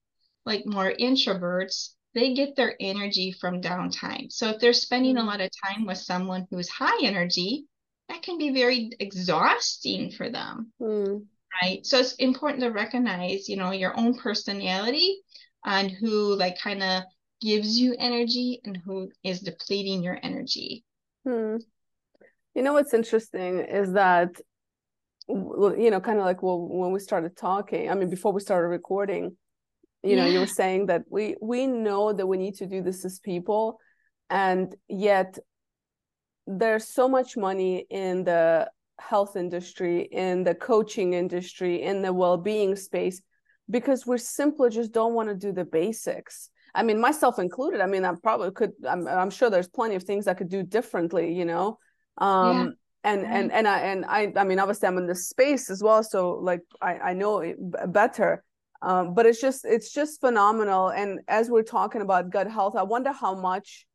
like 0.45 0.67
more 0.67 0.93
introverts, 0.99 1.95
they 2.13 2.35
get 2.35 2.55
their 2.55 2.75
energy 2.79 3.31
from 3.31 3.61
downtime. 3.61 4.31
So 4.31 4.49
if 4.49 4.59
they're 4.59 4.73
spending 4.73 5.17
a 5.17 5.19
mm-hmm. 5.19 5.29
lot 5.29 5.41
of 5.41 5.49
time 5.65 5.85
with 5.85 5.97
someone 5.97 6.45
who's 6.51 6.69
high 6.69 7.03
energy, 7.03 7.65
that 8.09 8.21
can 8.21 8.37
be 8.37 8.53
very 8.53 8.91
exhausting 8.99 10.11
for 10.11 10.29
them. 10.29 10.71
Mm. 10.81 11.25
Right. 11.61 11.85
So 11.85 11.99
it's 11.99 12.13
important 12.13 12.61
to 12.61 12.69
recognize, 12.69 13.49
you 13.49 13.57
know, 13.57 13.71
your 13.71 13.97
own 13.97 14.15
personality 14.15 15.21
and 15.65 15.89
who 15.89 16.35
like 16.35 16.59
kind 16.59 16.83
of 16.83 17.03
gives 17.41 17.79
you 17.79 17.95
energy 17.97 18.61
and 18.63 18.77
who 18.77 19.09
is 19.23 19.41
depleting 19.41 20.03
your 20.03 20.17
energy. 20.21 20.83
Hmm. 21.25 21.57
You 22.55 22.63
know 22.63 22.73
what's 22.73 22.93
interesting 22.93 23.59
is 23.59 23.93
that 23.93 24.29
you 25.29 25.89
know 25.91 25.99
kind 25.99 26.19
of 26.19 26.25
like 26.25 26.41
well 26.41 26.59
when 26.59 26.93
we 26.93 27.01
started 27.01 27.35
talking 27.35 27.91
i 27.91 27.93
mean 27.93 28.09
before 28.09 28.31
we 28.31 28.39
started 28.39 28.69
recording 28.69 29.35
you 30.01 30.15
know 30.15 30.25
you 30.25 30.39
were 30.39 30.47
saying 30.47 30.85
that 30.85 31.01
we 31.09 31.35
we 31.41 31.67
know 31.67 32.13
that 32.13 32.25
we 32.25 32.37
need 32.37 32.55
to 32.55 32.65
do 32.65 32.81
this 32.81 33.03
as 33.03 33.19
people 33.19 33.77
and 34.29 34.73
yet 34.87 35.37
there's 36.47 36.87
so 36.87 37.07
much 37.07 37.37
money 37.37 37.85
in 37.89 38.23
the 38.23 38.69
health 38.99 39.35
industry, 39.35 40.07
in 40.11 40.43
the 40.43 40.55
coaching 40.55 41.13
industry, 41.13 41.83
in 41.83 42.01
the 42.01 42.13
well-being 42.13 42.75
space, 42.75 43.21
because 43.69 44.07
we 44.07 44.17
simply 44.17 44.69
just 44.69 44.91
don't 44.91 45.13
want 45.13 45.29
to 45.29 45.35
do 45.35 45.51
the 45.51 45.65
basics. 45.65 46.49
I 46.73 46.83
mean, 46.83 46.99
myself 46.99 47.39
included. 47.39 47.81
I 47.81 47.85
mean, 47.87 48.05
I 48.05 48.13
probably 48.21 48.51
could. 48.51 48.71
I'm, 48.87 49.07
I'm 49.07 49.29
sure 49.29 49.49
there's 49.49 49.67
plenty 49.67 49.95
of 49.95 50.03
things 50.03 50.27
I 50.27 50.33
could 50.33 50.49
do 50.49 50.63
differently. 50.63 51.33
You 51.33 51.45
know, 51.45 51.79
um, 52.17 52.77
yeah. 53.03 53.11
and 53.11 53.23
right. 53.23 53.31
and 53.31 53.51
and 53.51 53.67
I 53.67 53.79
and 53.79 54.05
I. 54.05 54.33
I 54.35 54.43
mean, 54.43 54.59
obviously, 54.59 54.87
I'm 54.87 54.97
in 54.97 55.07
this 55.07 55.27
space 55.27 55.69
as 55.69 55.81
well, 55.81 56.03
so 56.03 56.33
like 56.33 56.61
I 56.81 56.97
I 56.97 57.13
know 57.13 57.39
it 57.39 57.57
better. 57.91 58.43
Um, 58.83 59.15
but 59.15 59.25
it's 59.25 59.41
just 59.41 59.65
it's 59.65 59.91
just 59.91 60.21
phenomenal. 60.21 60.89
And 60.89 61.21
as 61.27 61.49
we're 61.49 61.63
talking 61.63 62.01
about 62.01 62.29
gut 62.29 62.49
health, 62.49 62.75
I 62.75 62.83
wonder 62.83 63.11
how 63.11 63.33
much 63.33 63.86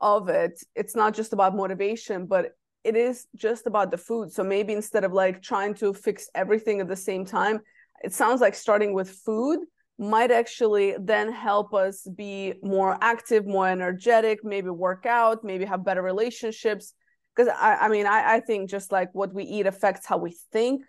of 0.00 0.28
it 0.28 0.62
it's 0.74 0.94
not 0.94 1.14
just 1.14 1.32
about 1.32 1.56
motivation 1.56 2.26
but 2.26 2.52
it 2.86 2.94
is 2.94 3.26
just 3.34 3.66
about 3.66 3.90
the 3.90 3.98
food. 3.98 4.30
So 4.30 4.44
maybe 4.44 4.72
instead 4.72 5.02
of 5.02 5.12
like 5.12 5.42
trying 5.42 5.74
to 5.74 5.92
fix 5.92 6.28
everything 6.36 6.80
at 6.80 6.86
the 6.86 6.94
same 6.94 7.24
time 7.24 7.60
it 8.02 8.12
sounds 8.12 8.40
like 8.40 8.54
starting 8.54 8.92
with 8.92 9.10
food 9.10 9.58
might 9.98 10.30
actually 10.30 10.94
then 11.00 11.32
help 11.32 11.74
us 11.74 12.06
be 12.16 12.54
more 12.62 12.96
active 13.00 13.46
more 13.46 13.66
energetic 13.66 14.44
maybe 14.44 14.68
work 14.68 15.04
out 15.06 15.42
maybe 15.42 15.64
have 15.64 15.84
better 15.84 16.02
relationships. 16.02 16.92
Because 17.34 17.52
I, 17.58 17.74
I 17.74 17.88
mean 17.88 18.06
I, 18.06 18.36
I 18.36 18.40
think 18.40 18.70
just 18.70 18.92
like 18.92 19.08
what 19.14 19.34
we 19.34 19.44
eat 19.44 19.66
affects 19.66 20.06
how 20.06 20.18
we 20.18 20.36
think 20.52 20.82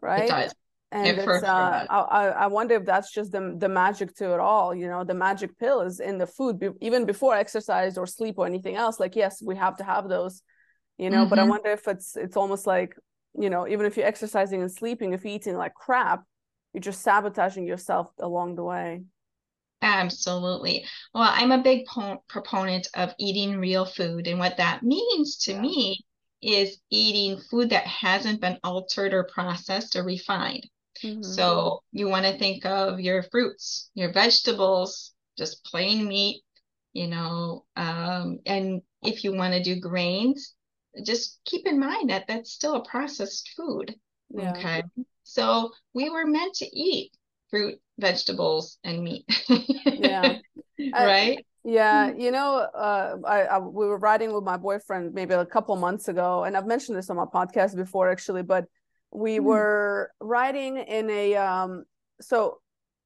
right 0.00 0.54
and 0.92 1.18
it's, 1.18 1.42
uh, 1.42 1.86
I, 1.90 2.28
I 2.28 2.46
wonder 2.46 2.76
if 2.76 2.84
that's 2.84 3.12
just 3.12 3.32
the, 3.32 3.56
the 3.58 3.68
magic 3.68 4.14
to 4.16 4.34
it 4.34 4.40
all 4.40 4.74
you 4.74 4.88
know 4.88 5.04
the 5.04 5.14
magic 5.14 5.58
pill 5.58 5.80
is 5.80 6.00
in 6.00 6.18
the 6.18 6.26
food 6.26 6.58
be, 6.58 6.68
even 6.80 7.04
before 7.04 7.34
exercise 7.34 7.98
or 7.98 8.06
sleep 8.06 8.36
or 8.38 8.46
anything 8.46 8.76
else 8.76 9.00
like 9.00 9.16
yes 9.16 9.42
we 9.42 9.56
have 9.56 9.76
to 9.78 9.84
have 9.84 10.08
those 10.08 10.42
you 10.96 11.10
know 11.10 11.22
mm-hmm. 11.22 11.30
but 11.30 11.38
i 11.38 11.42
mm-hmm. 11.42 11.50
wonder 11.50 11.70
if 11.70 11.88
it's 11.88 12.16
it's 12.16 12.36
almost 12.36 12.66
like 12.66 12.96
you 13.38 13.50
know 13.50 13.66
even 13.66 13.84
if 13.84 13.96
you're 13.96 14.06
exercising 14.06 14.62
and 14.62 14.72
sleeping 14.72 15.12
if 15.12 15.24
you're 15.24 15.34
eating 15.34 15.56
like 15.56 15.74
crap 15.74 16.22
you're 16.72 16.80
just 16.80 17.02
sabotaging 17.02 17.66
yourself 17.66 18.08
along 18.20 18.54
the 18.54 18.64
way 18.64 19.02
absolutely 19.82 20.84
well 21.14 21.28
i'm 21.34 21.52
a 21.52 21.62
big 21.62 21.84
po- 21.86 22.22
proponent 22.28 22.86
of 22.94 23.12
eating 23.18 23.58
real 23.58 23.84
food 23.84 24.26
and 24.26 24.38
what 24.38 24.56
that 24.56 24.82
means 24.82 25.36
to 25.36 25.52
yeah. 25.52 25.60
me 25.60 25.98
is 26.42 26.78
eating 26.90 27.40
food 27.50 27.70
that 27.70 27.86
hasn't 27.86 28.40
been 28.40 28.58
altered 28.62 29.12
or 29.12 29.24
processed 29.24 29.96
or 29.96 30.04
refined 30.04 30.66
mm-hmm. 31.02 31.22
so 31.22 31.80
you 31.92 32.08
want 32.08 32.26
to 32.26 32.38
think 32.38 32.64
of 32.66 33.00
your 33.00 33.22
fruits 33.24 33.90
your 33.94 34.12
vegetables 34.12 35.12
just 35.38 35.64
plain 35.64 36.06
meat 36.06 36.42
you 36.92 37.06
know 37.06 37.64
um, 37.76 38.38
and 38.46 38.82
if 39.02 39.24
you 39.24 39.34
want 39.34 39.52
to 39.52 39.62
do 39.62 39.80
grains 39.80 40.56
just 41.04 41.40
keep 41.44 41.66
in 41.66 41.78
mind 41.78 42.10
that 42.10 42.26
that's 42.26 42.52
still 42.52 42.76
a 42.76 42.84
processed 42.84 43.50
food. 43.56 43.94
Yeah. 44.30 44.52
Okay. 44.52 44.82
So 45.24 45.72
we 45.94 46.10
were 46.10 46.26
meant 46.26 46.54
to 46.54 46.66
eat 46.66 47.12
fruit, 47.50 47.78
vegetables, 47.98 48.78
and 48.84 49.02
meat. 49.02 49.24
yeah. 49.86 50.38
right. 50.92 51.38
I, 51.38 51.44
yeah, 51.64 52.12
you 52.16 52.30
know, 52.30 52.58
uh, 52.58 53.16
I, 53.26 53.40
I, 53.42 53.58
we 53.58 53.86
were 53.86 53.98
riding 53.98 54.32
with 54.32 54.44
my 54.44 54.56
boyfriend 54.56 55.14
maybe 55.14 55.34
a 55.34 55.44
couple 55.44 55.74
months 55.74 56.06
ago, 56.06 56.44
and 56.44 56.56
I've 56.56 56.66
mentioned 56.66 56.96
this 56.96 57.10
on 57.10 57.16
my 57.16 57.24
podcast 57.24 57.74
before, 57.74 58.08
actually. 58.08 58.42
But 58.42 58.66
we 59.12 59.38
mm. 59.38 59.44
were 59.44 60.10
riding 60.20 60.76
in 60.76 61.10
a 61.10 61.36
um, 61.36 61.84
so 62.20 62.58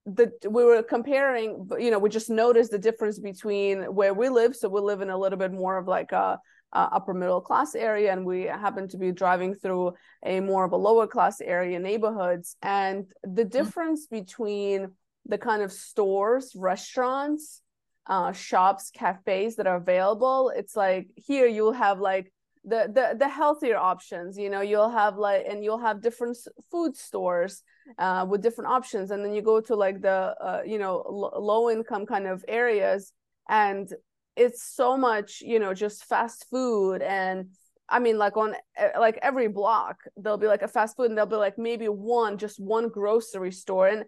the 0.07 0.33
we 0.49 0.65
were 0.65 0.83
comparing, 0.83 1.69
you 1.79 1.91
know, 1.91 1.99
we 1.99 2.09
just 2.09 2.31
noticed 2.31 2.71
the 2.71 2.79
difference 2.79 3.19
between 3.19 3.83
where 3.95 4.15
we 4.15 4.29
live. 4.29 4.57
So 4.57 4.69
we 4.69 4.81
live 4.81 5.03
in 5.03 5.11
a 5.11 5.19
little 5.19 5.39
bit 5.39 5.53
more 5.53 5.77
of 5.77 5.87
like 5.87 6.13
a 6.13 6.39
uh, 6.73 6.89
upper 6.93 7.15
middle 7.15 7.41
class 7.41 7.75
area 7.75 8.13
and 8.13 8.25
we 8.25 8.43
happen 8.43 8.89
to 8.89 8.97
be 8.97 9.13
driving 9.13 9.55
through 9.55 9.93
a 10.25 10.41
more 10.41 10.65
of 10.65 10.73
a 10.73 10.77
lower 10.77 11.07
class 11.07 11.41
area 11.41 11.79
neighborhoods 11.79 12.57
and 12.63 13.07
the 13.25 13.45
mm. 13.45 13.51
difference 13.51 14.07
between 14.07 14.89
the 15.27 15.39
kind 15.39 15.63
of 15.63 15.73
stores 15.73 16.53
restaurants 16.55 17.61
uh, 18.07 18.33
shops 18.33 18.91
cafes 18.91 19.57
that 19.57 19.67
are 19.67 19.77
available 19.77 20.53
it's 20.55 20.77
like 20.77 21.09
here 21.17 21.47
you'll 21.47 21.73
have 21.73 21.99
like 21.99 22.33
the, 22.65 22.91
the 22.93 23.17
the 23.19 23.29
healthier 23.29 23.77
options 23.77 24.37
you 24.37 24.51
know 24.51 24.61
you'll 24.61 24.91
have 24.91 25.17
like 25.17 25.47
and 25.49 25.65
you'll 25.65 25.79
have 25.79 26.03
different 26.03 26.37
food 26.71 26.95
stores 26.97 27.63
uh, 27.99 28.27
with 28.29 28.43
different 28.43 28.71
options. 28.71 29.11
And 29.11 29.25
then 29.25 29.35
you 29.35 29.43
go 29.43 29.61
to 29.61 29.75
like 29.75 30.01
the 30.01 30.35
uh, 30.41 30.63
you 30.65 30.79
know 30.79 31.03
low 31.09 31.71
income 31.71 32.07
kind 32.07 32.27
of 32.27 32.45
areas 32.49 33.13
and 33.49 33.93
it's 34.37 34.63
so 34.63 34.97
much 34.97 35.41
you 35.41 35.59
know 35.59 35.75
just 35.75 36.05
fast 36.05 36.47
food. 36.51 37.03
And 37.03 37.51
i 37.93 37.99
mean 37.99 38.17
like 38.19 38.37
on 38.37 38.55
like 38.99 39.19
every 39.21 39.49
block 39.49 39.97
there'll 40.17 40.39
be 40.39 40.47
like 40.47 40.63
a 40.63 40.69
fast 40.69 40.97
food 40.97 41.09
and 41.09 41.17
there'll 41.17 41.29
be 41.29 41.35
like 41.35 41.59
maybe 41.59 41.87
one 41.87 42.39
just 42.39 42.61
one 42.61 42.89
grocery 42.89 43.53
store. 43.53 43.89
And 43.89 44.05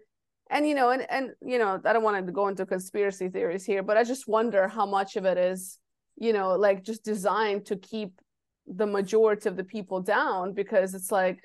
and 0.49 0.67
you 0.67 0.75
know 0.75 0.91
and 0.91 1.05
and 1.09 1.31
you 1.41 1.57
know 1.57 1.79
i 1.83 1.93
don't 1.93 2.03
want 2.03 2.25
to 2.25 2.31
go 2.31 2.47
into 2.47 2.65
conspiracy 2.65 3.29
theories 3.29 3.65
here 3.65 3.81
but 3.81 3.95
i 3.95 4.03
just 4.03 4.27
wonder 4.27 4.67
how 4.67 4.85
much 4.85 5.15
of 5.15 5.23
it 5.23 5.37
is 5.37 5.79
you 6.17 6.33
know 6.33 6.55
like 6.57 6.83
just 6.83 7.03
designed 7.03 7.65
to 7.65 7.77
keep 7.77 8.11
the 8.67 8.85
majority 8.85 9.49
of 9.49 9.57
the 9.57 9.63
people 9.63 10.01
down 10.01 10.53
because 10.53 10.93
it's 10.93 11.11
like 11.11 11.39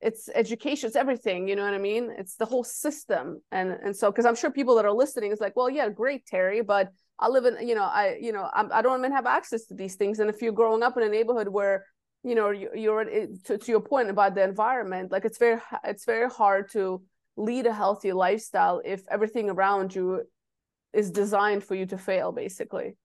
it's 0.00 0.28
education 0.34 0.86
it's 0.86 0.96
everything 0.96 1.48
you 1.48 1.56
know 1.56 1.64
what 1.64 1.74
i 1.74 1.78
mean 1.78 2.12
it's 2.18 2.36
the 2.36 2.44
whole 2.44 2.64
system 2.64 3.40
and 3.50 3.70
and 3.70 3.96
so 3.96 4.10
because 4.10 4.26
i'm 4.26 4.34
sure 4.34 4.50
people 4.50 4.74
that 4.74 4.84
are 4.84 4.92
listening 4.92 5.32
is 5.32 5.40
like 5.40 5.54
well 5.56 5.70
yeah 5.70 5.88
great 5.88 6.24
terri 6.26 6.64
but 6.64 6.92
I 7.22 7.28
live 7.28 7.44
in, 7.44 7.66
you 7.66 7.76
know, 7.76 7.84
I, 7.84 8.18
you 8.20 8.32
know, 8.32 8.50
I'm, 8.52 8.70
I 8.72 8.82
don't 8.82 8.98
even 8.98 9.12
have 9.12 9.26
access 9.26 9.66
to 9.66 9.74
these 9.74 9.94
things. 9.94 10.18
And 10.18 10.28
if 10.28 10.42
you're 10.42 10.52
growing 10.52 10.82
up 10.82 10.96
in 10.96 11.04
a 11.04 11.08
neighborhood 11.08 11.46
where, 11.46 11.86
you 12.24 12.34
know, 12.34 12.50
you, 12.50 12.68
you're 12.74 13.04
to, 13.04 13.58
to 13.58 13.70
your 13.70 13.80
point 13.80 14.10
about 14.10 14.34
the 14.34 14.42
environment, 14.42 15.12
like 15.12 15.24
it's 15.24 15.38
very, 15.38 15.60
it's 15.84 16.04
very 16.04 16.28
hard 16.28 16.70
to 16.72 17.00
lead 17.36 17.66
a 17.66 17.72
healthy 17.72 18.12
lifestyle 18.12 18.82
if 18.84 19.02
everything 19.08 19.50
around 19.50 19.94
you 19.94 20.24
is 20.92 21.12
designed 21.12 21.62
for 21.62 21.76
you 21.76 21.86
to 21.86 21.96
fail, 21.96 22.32
basically. 22.32 22.96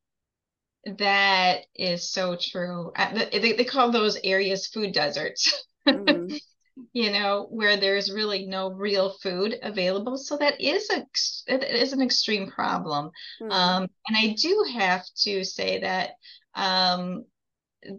That 0.86 1.66
is 1.76 2.10
so 2.10 2.38
true. 2.40 2.92
They, 3.32 3.54
they 3.54 3.66
call 3.66 3.92
those 3.92 4.18
areas 4.24 4.68
food 4.68 4.94
deserts. 4.94 5.64
Mm-hmm. 5.88 6.36
you 6.94 7.12
know, 7.12 7.48
where 7.50 7.78
there's 7.78 8.12
really 8.12 8.46
no 8.46 8.70
real 8.70 9.14
food 9.22 9.58
available. 9.62 10.18
So 10.18 10.38
that 10.38 10.60
is 10.62 10.90
a 10.90 11.06
it 11.48 11.64
is 11.64 11.94
an 11.94 12.02
extreme 12.02 12.50
problem. 12.50 13.12
Mm. 13.42 13.52
Um, 13.52 13.88
and 14.08 14.18
I 14.18 14.36
do 14.40 14.66
have 14.74 15.04
to 15.24 15.44
say 15.44 15.80
that 15.82 16.12
um, 16.56 17.26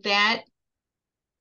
that 0.05 0.43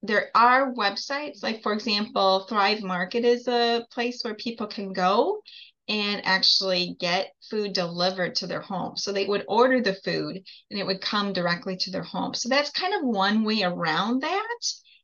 there 0.03 0.29
are 0.35 0.73
websites, 0.73 1.41
like 1.41 1.63
for 1.63 1.73
example, 1.73 2.45
Thrive 2.47 2.83
Market 2.83 3.25
is 3.25 3.47
a 3.47 3.85
place 3.91 4.23
where 4.23 4.35
people 4.35 4.67
can 4.67 4.93
go 4.93 5.41
and 5.89 6.25
actually 6.25 6.95
get 6.99 7.33
food 7.49 7.73
delivered 7.73 8.35
to 8.35 8.47
their 8.47 8.61
home. 8.61 8.97
So 8.97 9.11
they 9.11 9.25
would 9.25 9.45
order 9.47 9.81
the 9.81 9.93
food 9.93 10.43
and 10.69 10.79
it 10.79 10.85
would 10.85 11.01
come 11.01 11.33
directly 11.33 11.77
to 11.77 11.91
their 11.91 12.03
home. 12.03 12.33
So 12.33 12.49
that's 12.49 12.71
kind 12.71 12.93
of 12.93 13.01
one 13.03 13.43
way 13.43 13.63
around 13.63 14.21
that 14.21 14.57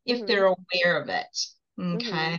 if 0.04 0.18
mm-hmm. 0.18 0.26
they're 0.26 0.46
aware 0.46 1.00
of 1.00 1.08
it. 1.08 1.38
Okay. 1.80 2.10
Mm-hmm. 2.10 2.36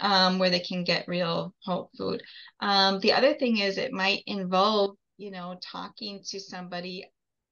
Um, 0.00 0.38
where 0.38 0.50
they 0.50 0.60
can 0.60 0.84
get 0.84 1.08
real 1.08 1.54
whole 1.64 1.90
food. 1.98 2.22
Um, 2.60 3.00
the 3.00 3.12
other 3.12 3.34
thing 3.34 3.58
is 3.58 3.78
it 3.78 3.92
might 3.92 4.22
involve, 4.26 4.96
you 5.16 5.32
know, 5.32 5.58
talking 5.60 6.20
to 6.28 6.38
somebody 6.38 7.04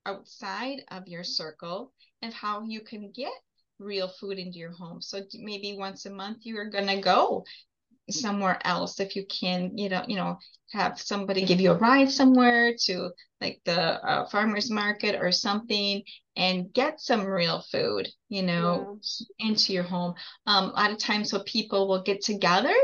outside 0.04 0.82
of 0.92 1.08
your 1.08 1.24
circle 1.24 1.92
and 2.22 2.32
how 2.32 2.62
you 2.62 2.82
can 2.82 3.10
get 3.10 3.32
real 3.80 4.08
food 4.08 4.38
into 4.38 4.58
your 4.58 4.72
home. 4.72 5.02
So 5.02 5.22
maybe 5.34 5.76
once 5.76 6.06
a 6.06 6.10
month 6.10 6.38
you 6.42 6.56
are 6.58 6.70
going 6.70 6.86
to 6.86 7.00
go 7.00 7.44
somewhere 8.10 8.58
else 8.64 9.00
if 9.00 9.16
you 9.16 9.24
can 9.26 9.76
you 9.76 9.88
know 9.88 10.02
you 10.06 10.16
know 10.16 10.38
have 10.72 11.00
somebody 11.00 11.44
give 11.44 11.60
you 11.60 11.70
a 11.70 11.78
ride 11.78 12.10
somewhere 12.10 12.74
to 12.78 13.10
like 13.40 13.60
the 13.64 14.04
uh, 14.04 14.28
farmers 14.28 14.70
market 14.70 15.16
or 15.20 15.30
something 15.30 16.02
and 16.36 16.72
get 16.72 17.00
some 17.00 17.24
real 17.24 17.62
food 17.70 18.08
you 18.28 18.42
know 18.42 18.98
yeah. 19.38 19.48
into 19.48 19.72
your 19.72 19.84
home 19.84 20.14
um, 20.46 20.64
a 20.64 20.72
lot 20.72 20.90
of 20.90 20.98
times 20.98 21.30
so 21.30 21.42
people 21.44 21.88
will 21.88 22.02
get 22.02 22.20
together 22.22 22.74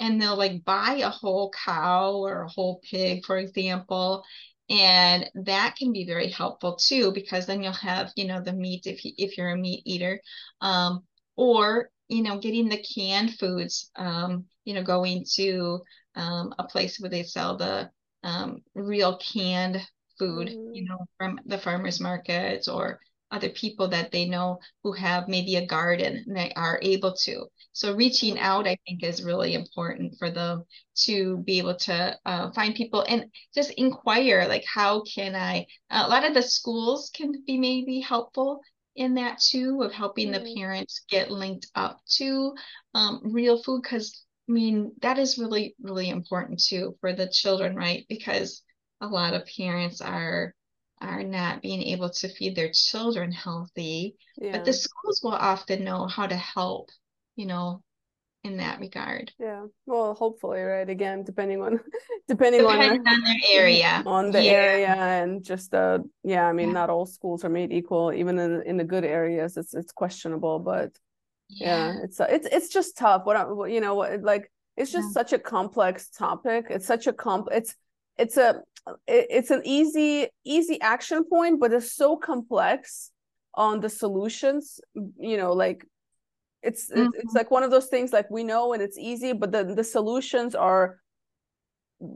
and 0.00 0.20
they'll 0.20 0.36
like 0.36 0.64
buy 0.64 1.00
a 1.02 1.10
whole 1.10 1.52
cow 1.64 2.12
or 2.14 2.42
a 2.42 2.48
whole 2.48 2.80
pig 2.90 3.24
for 3.24 3.38
example 3.38 4.22
and 4.70 5.30
that 5.34 5.76
can 5.76 5.92
be 5.92 6.04
very 6.04 6.28
helpful 6.28 6.76
too 6.76 7.10
because 7.12 7.46
then 7.46 7.62
you'll 7.62 7.72
have 7.72 8.12
you 8.16 8.26
know 8.26 8.40
the 8.40 8.52
meat 8.52 8.86
if 8.86 9.04
you, 9.04 9.12
if 9.16 9.38
you're 9.38 9.50
a 9.50 9.56
meat 9.56 9.82
eater 9.86 10.20
um, 10.60 11.02
or 11.36 11.90
you 12.08 12.22
know 12.22 12.38
getting 12.38 12.68
the 12.68 12.82
canned 12.82 13.34
foods 13.38 13.90
um, 13.96 14.44
you 14.64 14.74
know 14.74 14.82
going 14.82 15.24
to 15.34 15.80
um, 16.14 16.54
a 16.58 16.64
place 16.64 16.98
where 16.98 17.10
they 17.10 17.22
sell 17.22 17.56
the 17.56 17.90
um, 18.24 18.60
real 18.74 19.18
canned 19.18 19.80
food 20.18 20.48
mm-hmm. 20.48 20.74
you 20.74 20.84
know 20.84 20.98
from 21.16 21.38
the 21.46 21.58
farmers 21.58 22.00
markets 22.00 22.68
or 22.68 22.98
other 23.30 23.50
people 23.50 23.88
that 23.88 24.10
they 24.10 24.24
know 24.26 24.58
who 24.82 24.92
have 24.92 25.28
maybe 25.28 25.56
a 25.56 25.66
garden 25.66 26.24
and 26.26 26.36
they 26.36 26.50
are 26.56 26.78
able 26.82 27.12
to 27.12 27.44
so 27.72 27.94
reaching 27.94 28.38
out 28.38 28.66
i 28.66 28.76
think 28.86 29.02
is 29.02 29.22
really 29.22 29.52
important 29.52 30.14
for 30.18 30.30
them 30.30 30.64
to 30.94 31.36
be 31.44 31.58
able 31.58 31.76
to 31.76 32.16
uh, 32.24 32.50
find 32.52 32.74
people 32.74 33.04
and 33.06 33.26
just 33.54 33.70
inquire 33.72 34.46
like 34.48 34.64
how 34.64 35.02
can 35.02 35.34
i 35.34 35.64
a 35.90 36.08
lot 36.08 36.24
of 36.24 36.32
the 36.32 36.42
schools 36.42 37.10
can 37.14 37.32
be 37.46 37.58
maybe 37.58 38.00
helpful 38.00 38.60
in 38.96 39.14
that 39.14 39.38
too 39.38 39.82
of 39.82 39.92
helping 39.92 40.30
mm-hmm. 40.30 40.44
the 40.44 40.54
parents 40.54 41.04
get 41.08 41.30
linked 41.30 41.66
up 41.74 42.00
to 42.08 42.52
um, 42.94 43.20
real 43.24 43.62
food 43.62 43.82
because 43.82 44.24
i 44.48 44.52
mean 44.52 44.92
that 45.02 45.18
is 45.18 45.38
really 45.38 45.74
really 45.82 46.08
important 46.08 46.62
too 46.62 46.96
for 47.00 47.12
the 47.12 47.28
children 47.28 47.76
right 47.76 48.06
because 48.08 48.62
a 49.00 49.06
lot 49.06 49.34
of 49.34 49.48
parents 49.56 50.00
are 50.00 50.54
are 51.00 51.22
not 51.22 51.62
being 51.62 51.82
able 51.82 52.10
to 52.10 52.28
feed 52.28 52.56
their 52.56 52.72
children 52.72 53.30
healthy 53.30 54.16
yeah. 54.36 54.52
but 54.52 54.64
the 54.64 54.72
schools 54.72 55.20
will 55.22 55.32
often 55.32 55.84
know 55.84 56.06
how 56.06 56.26
to 56.26 56.36
help 56.36 56.88
you 57.36 57.46
know 57.46 57.82
in 58.44 58.56
that 58.58 58.80
regard. 58.80 59.32
Yeah. 59.38 59.66
Well 59.86 60.14
hopefully 60.14 60.60
right? 60.60 60.88
Again 60.88 61.24
depending 61.24 61.60
on 61.60 61.80
depending, 62.28 62.60
depending 62.62 63.00
on, 63.00 63.06
on 63.06 63.24
their 63.24 63.36
area. 63.60 64.02
on 64.06 64.30
the 64.30 64.42
yeah. 64.42 64.50
area 64.52 64.94
and 64.94 65.44
just 65.44 65.74
uh 65.74 65.98
yeah 66.22 66.46
i 66.46 66.52
mean 66.52 66.68
yeah. 66.68 66.74
not 66.74 66.90
all 66.90 67.06
schools 67.06 67.44
are 67.44 67.48
made 67.48 67.72
equal. 67.72 68.12
Even 68.12 68.38
in 68.38 68.62
in 68.62 68.76
the 68.76 68.84
good 68.84 69.04
areas 69.04 69.56
it's 69.56 69.74
it's 69.74 69.92
questionable 69.92 70.58
but 70.58 70.92
yeah, 71.48 71.94
yeah. 71.94 72.04
it's 72.04 72.20
it's 72.20 72.48
it's 72.50 72.68
just 72.68 72.96
tough. 72.96 73.22
What 73.24 73.36
I, 73.36 73.66
you 73.66 73.80
know 73.80 73.94
what 73.94 74.22
like 74.22 74.50
it's 74.76 74.92
just 74.92 75.12
such 75.12 75.32
a 75.32 75.38
complex 75.38 76.08
topic. 76.08 76.66
It's 76.70 76.86
such 76.86 77.06
a 77.06 77.12
comp 77.12 77.48
it's 77.50 77.74
it's 78.16 78.36
a 78.36 78.62
it's 79.06 79.50
an 79.50 79.62
easy 79.64 80.28
easy 80.44 80.80
action 80.80 81.24
point 81.24 81.60
but 81.60 81.72
it's 81.72 81.92
so 81.92 82.16
complex 82.16 83.10
on 83.54 83.80
the 83.80 83.88
solutions 83.88 84.80
you 85.18 85.36
know 85.36 85.52
like 85.52 85.84
it's 86.62 86.90
mm-hmm. 86.90 87.08
it's 87.14 87.34
like 87.34 87.50
one 87.50 87.62
of 87.62 87.70
those 87.70 87.86
things 87.86 88.12
like 88.12 88.28
we 88.30 88.42
know 88.42 88.72
and 88.72 88.82
it's 88.82 88.98
easy 88.98 89.32
but 89.32 89.52
the 89.52 89.64
the 89.64 89.84
solutions 89.84 90.54
are 90.54 90.98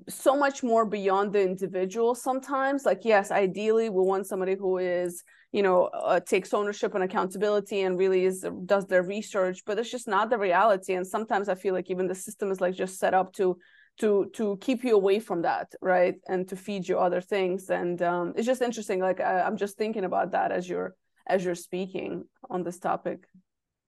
so 0.09 0.37
much 0.37 0.63
more 0.63 0.85
beyond 0.87 1.33
the 1.33 1.43
individual 1.43 2.15
sometimes. 2.15 2.85
Like 2.85 3.05
yes 3.05 3.31
ideally 3.31 3.89
we 3.91 4.03
want 4.03 4.27
somebody 4.27 4.55
who 4.55 4.79
is 4.79 5.23
you 5.51 5.63
know 5.63 5.87
uh, 5.87 6.21
takes 6.21 6.55
ownership 6.55 6.95
and 6.95 7.05
accountability 7.05 7.81
and 7.83 7.99
really 7.99 8.25
is 8.25 8.47
does 8.65 8.87
their 8.87 9.03
research 9.03 9.63
but 9.67 9.79
it's 9.79 9.91
just 9.91 10.09
not 10.09 10.31
the 10.31 10.39
reality. 10.39 10.95
And 10.95 11.07
sometimes 11.07 11.49
i 11.49 11.55
feel 11.55 11.75
like 11.75 11.91
even 11.91 12.07
the 12.07 12.15
system 12.15 12.51
is 12.51 12.61
like 12.61 12.75
just 12.75 12.99
set 12.99 13.15
up 13.15 13.33
to 13.35 13.57
to 13.99 14.31
to 14.35 14.57
keep 14.61 14.85
you 14.85 14.95
away 14.95 15.19
from 15.19 15.43
that 15.43 15.73
right? 15.81 16.15
And 16.29 16.49
to 16.49 16.57
feed 16.57 16.89
you 16.89 16.99
other 16.99 17.21
things. 17.21 17.69
And 17.69 18.01
um, 18.03 18.35
it's 18.37 18.47
just 18.47 18.63
interesting 18.63 19.01
like 19.01 19.21
I, 19.21 19.43
i'm 19.43 19.57
just 19.57 19.77
thinking 19.77 20.05
about 20.05 20.33
that 20.33 20.53
as 20.53 20.69
you're 20.69 20.95
as 21.27 21.45
you're 21.45 21.55
speaking 21.55 22.25
on 22.51 22.63
this 22.63 22.79
topic 22.79 23.27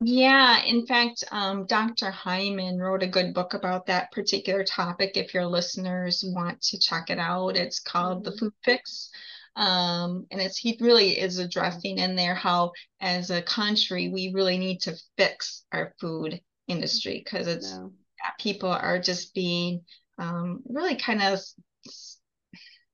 yeah, 0.01 0.63
in 0.65 0.87
fact, 0.87 1.25
um, 1.31 1.67
Dr. 1.67 2.11
Hyman 2.11 2.79
wrote 2.79 3.03
a 3.03 3.09
good 3.09 3.33
book 3.33 3.55
about 3.55 3.87
that 3.87 4.11
particular 4.13 4.65
topic. 4.65 5.17
If 5.17 5.33
your 5.33 5.47
listeners 5.47 6.25
want 6.27 6.61
to 6.63 6.79
check 6.79 7.11
it 7.11 7.19
out, 7.19 7.57
it's 7.57 7.81
called 7.81 8.25
mm-hmm. 8.25 8.31
The 8.31 8.39
Food 8.39 8.53
Fix. 8.65 9.11
Um, 9.57 10.27
and 10.33 10.41
it's 10.41 10.59
he 10.59 10.77
really 10.81 11.19
is 11.19 11.39
addressing 11.39 11.99
in 11.99 12.17
there 12.17 12.35
how, 12.35 12.73
as 13.01 13.31
a 13.31 13.41
country, 13.41 14.09
we 14.09 14.33
really 14.35 14.59
need 14.59 14.81
to 14.83 14.97
fix 15.17 15.65
our 15.73 15.95
food 16.01 16.41
industry 16.67 17.23
because 17.25 17.47
it's 17.47 17.79
people 18.39 18.71
are 18.71 18.99
just 18.99 19.33
being 19.33 19.83
um, 20.19 20.61
really 20.67 20.97
kind 20.97 21.23
of 21.23 21.39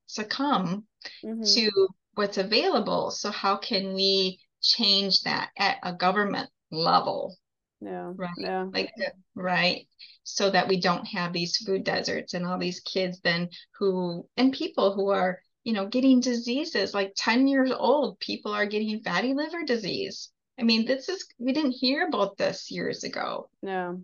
succumb 0.07 0.85
mm-hmm. 1.25 1.43
to 1.43 1.71
what's 2.15 2.37
available. 2.37 3.11
So 3.11 3.31
how 3.31 3.57
can 3.57 3.95
we 3.95 4.39
change 4.61 5.23
that 5.23 5.51
at 5.57 5.79
a 5.83 5.95
government 5.95 6.51
level. 6.71 7.37
Yeah. 7.81 8.13
Right. 8.15 8.31
Yeah. 8.37 8.67
Like 8.73 8.93
right. 9.35 9.87
So 10.25 10.51
that 10.51 10.69
we 10.69 10.81
don't 10.81 11.07
have 11.07 11.33
these 11.33 11.57
food 11.59 11.85
deserts 11.85 12.35
and 12.35 12.45
all 12.47 12.59
these 12.59 12.81
kids 12.81 13.21
then 13.21 13.49
who 13.79 14.27
and 14.37 14.53
people 14.53 14.95
who 14.95 15.09
are, 15.09 15.39
you 15.65 15.73
know, 15.73 15.87
getting 15.87 16.21
diseases 16.21 16.95
like 16.95 17.13
10 17.17 17.49
years 17.49 17.73
old, 17.73 18.19
people 18.21 18.53
are 18.53 18.67
getting 18.67 19.01
fatty 19.03 19.35
liver 19.35 19.65
disease. 19.65 20.31
I 20.59 20.63
mean, 20.63 20.85
this 20.85 21.09
is 21.09 21.27
we 21.39 21.53
didn't 21.53 21.73
hear 21.73 22.07
about 22.07 22.37
this 22.37 22.71
years 22.71 23.03
ago. 23.05 23.49
Yeah. 23.63 23.95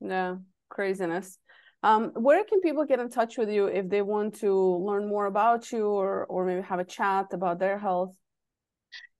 Yeah. 0.00 0.36
Craziness. 0.70 1.38
Um, 1.82 2.10
where 2.14 2.42
can 2.44 2.60
people 2.62 2.84
get 2.84 3.00
in 3.00 3.10
touch 3.10 3.36
with 3.36 3.50
you 3.50 3.66
if 3.66 3.88
they 3.88 4.02
want 4.02 4.40
to 4.40 4.52
learn 4.78 5.08
more 5.08 5.26
about 5.26 5.70
you 5.70 5.86
or 5.86 6.24
or 6.26 6.46
maybe 6.46 6.62
have 6.62 6.80
a 6.80 6.84
chat 6.84 7.26
about 7.32 7.58
their 7.58 7.78
health? 7.78 8.16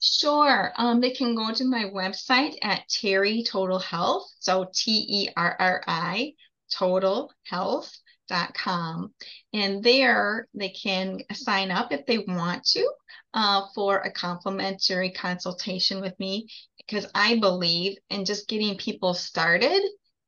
Sure. 0.01 0.73
Um, 0.77 1.01
they 1.01 1.11
can 1.11 1.35
go 1.35 1.53
to 1.53 1.65
my 1.65 1.85
website 1.85 2.57
at 2.63 2.89
Terri 2.89 3.47
Total 3.47 3.79
Health. 3.79 4.31
So 4.41 4.71
T 4.75 5.07
E 5.09 5.29
R 5.37 5.57
R 5.59 5.83
I 5.87 6.35
Total 6.71 7.33
Health 7.45 7.93
dot 8.29 8.55
com 8.55 9.15
And 9.53 9.83
there 9.85 10.49
they 10.55 10.71
can 10.71 11.21
sign 11.33 11.71
up 11.71 11.93
if 11.93 12.07
they 12.07 12.19
want 12.19 12.65
to 12.67 12.91
uh, 13.35 13.67
for 13.75 13.99
a 13.99 14.11
complimentary 14.11 15.11
consultation 15.11 16.01
with 16.01 16.19
me 16.19 16.49
because 16.79 17.07
I 17.15 17.39
believe 17.39 17.97
in 18.11 18.25
just 18.25 18.49
getting 18.49 18.77
people 18.77 19.15
started 19.15 19.81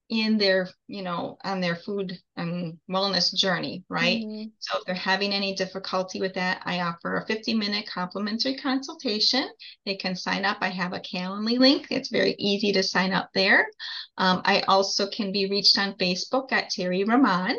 in 0.08 0.38
their 0.38 0.68
you 0.86 1.02
know 1.02 1.36
on 1.44 1.60
their 1.60 1.76
food 1.76 2.18
and 2.36 2.78
wellness 2.90 3.34
journey 3.34 3.84
right? 3.88 4.24
Mm-hmm. 4.24 4.48
so 4.58 4.78
if 4.78 4.84
they're 4.84 4.94
having 4.94 5.32
any 5.32 5.54
difficulty 5.54 6.20
with 6.20 6.34
that 6.34 6.62
i 6.64 6.80
offer 6.80 7.16
a 7.16 7.26
50 7.26 7.54
minute 7.54 7.86
complimentary 7.86 8.56
consultation. 8.56 9.48
They 9.84 9.96
can 9.96 10.16
sign 10.16 10.44
up. 10.44 10.58
I 10.60 10.68
have 10.68 10.92
a 10.92 11.00
calendly 11.00 11.58
link. 11.58 11.88
It's 11.90 12.10
very 12.10 12.34
easy 12.38 12.72
to 12.72 12.82
sign 12.82 13.12
up 13.12 13.30
there. 13.34 13.68
Um, 14.16 14.42
i 14.44 14.62
also 14.62 15.08
can 15.08 15.32
be 15.32 15.48
reached 15.48 15.78
on 15.78 15.94
facebook 15.94 16.52
at 16.52 16.70
terri 16.70 17.06
rahman 17.06 17.58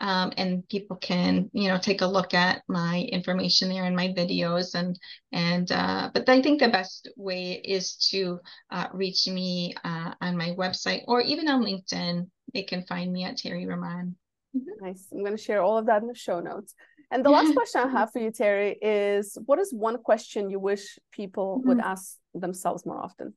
um, 0.00 0.32
and 0.36 0.68
people 0.68 0.96
can 0.96 1.50
you 1.52 1.68
know 1.68 1.78
take 1.78 2.00
a 2.02 2.06
look 2.06 2.34
at 2.34 2.62
my 2.68 3.06
information 3.10 3.68
there 3.68 3.84
and 3.84 3.96
my 3.96 4.08
videos 4.08 4.74
and 4.74 4.98
and 5.32 5.70
uh, 5.72 6.10
but 6.12 6.28
I 6.28 6.42
think 6.42 6.60
the 6.60 6.68
best 6.68 7.08
way 7.16 7.52
is 7.64 7.96
to 8.10 8.40
uh, 8.70 8.86
reach 8.92 9.26
me 9.26 9.74
uh, 9.84 10.12
on 10.20 10.36
my 10.36 10.50
website 10.50 11.02
or 11.06 11.20
even 11.20 11.48
on 11.48 11.62
LinkedIn. 11.62 12.28
They 12.54 12.62
can 12.62 12.82
find 12.84 13.12
me 13.12 13.24
at 13.24 13.36
Terri 13.36 13.68
Rahman. 13.68 14.16
Mm-hmm. 14.56 14.86
Nice. 14.86 15.06
I'm 15.12 15.20
going 15.20 15.36
to 15.36 15.42
share 15.42 15.62
all 15.62 15.76
of 15.76 15.86
that 15.86 16.02
in 16.02 16.08
the 16.08 16.14
show 16.14 16.40
notes. 16.40 16.74
And 17.10 17.24
the 17.24 17.30
last 17.30 17.54
question 17.56 17.82
I 17.82 17.88
have 17.88 18.12
for 18.12 18.20
you, 18.20 18.30
Terri, 18.30 18.76
is 18.80 19.36
what 19.46 19.58
is 19.58 19.72
one 19.72 19.98
question 19.98 20.50
you 20.50 20.58
wish 20.58 20.98
people 21.12 21.58
mm-hmm. 21.58 21.68
would 21.68 21.80
ask 21.80 22.16
themselves 22.34 22.86
more 22.86 23.02
often? 23.02 23.34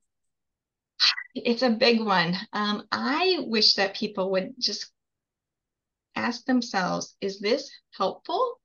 It's 1.34 1.62
a 1.62 1.70
big 1.70 2.00
one. 2.00 2.36
Um, 2.52 2.84
I 2.92 3.38
wish 3.40 3.74
that 3.74 3.96
people 3.96 4.30
would 4.32 4.52
just 4.58 4.90
ask 6.14 6.44
themselves, 6.44 7.16
is 7.20 7.40
this 7.40 7.70
helpful 7.96 8.60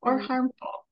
or 0.00 0.18
mm-hmm. 0.18 0.26
harmful? 0.26 0.86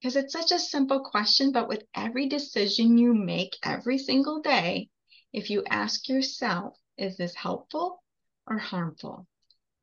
Because 0.00 0.16
it's 0.16 0.32
such 0.32 0.52
a 0.52 0.58
simple 0.58 1.00
question, 1.00 1.52
but 1.52 1.68
with 1.68 1.82
every 1.94 2.28
decision 2.28 2.98
you 2.98 3.14
make 3.14 3.56
every 3.62 3.98
single 3.98 4.40
day, 4.42 4.88
if 5.32 5.50
you 5.50 5.64
ask 5.68 6.08
yourself, 6.08 6.76
is 6.98 7.16
this 7.16 7.34
helpful 7.34 8.02
or 8.46 8.58
harmful 8.58 9.26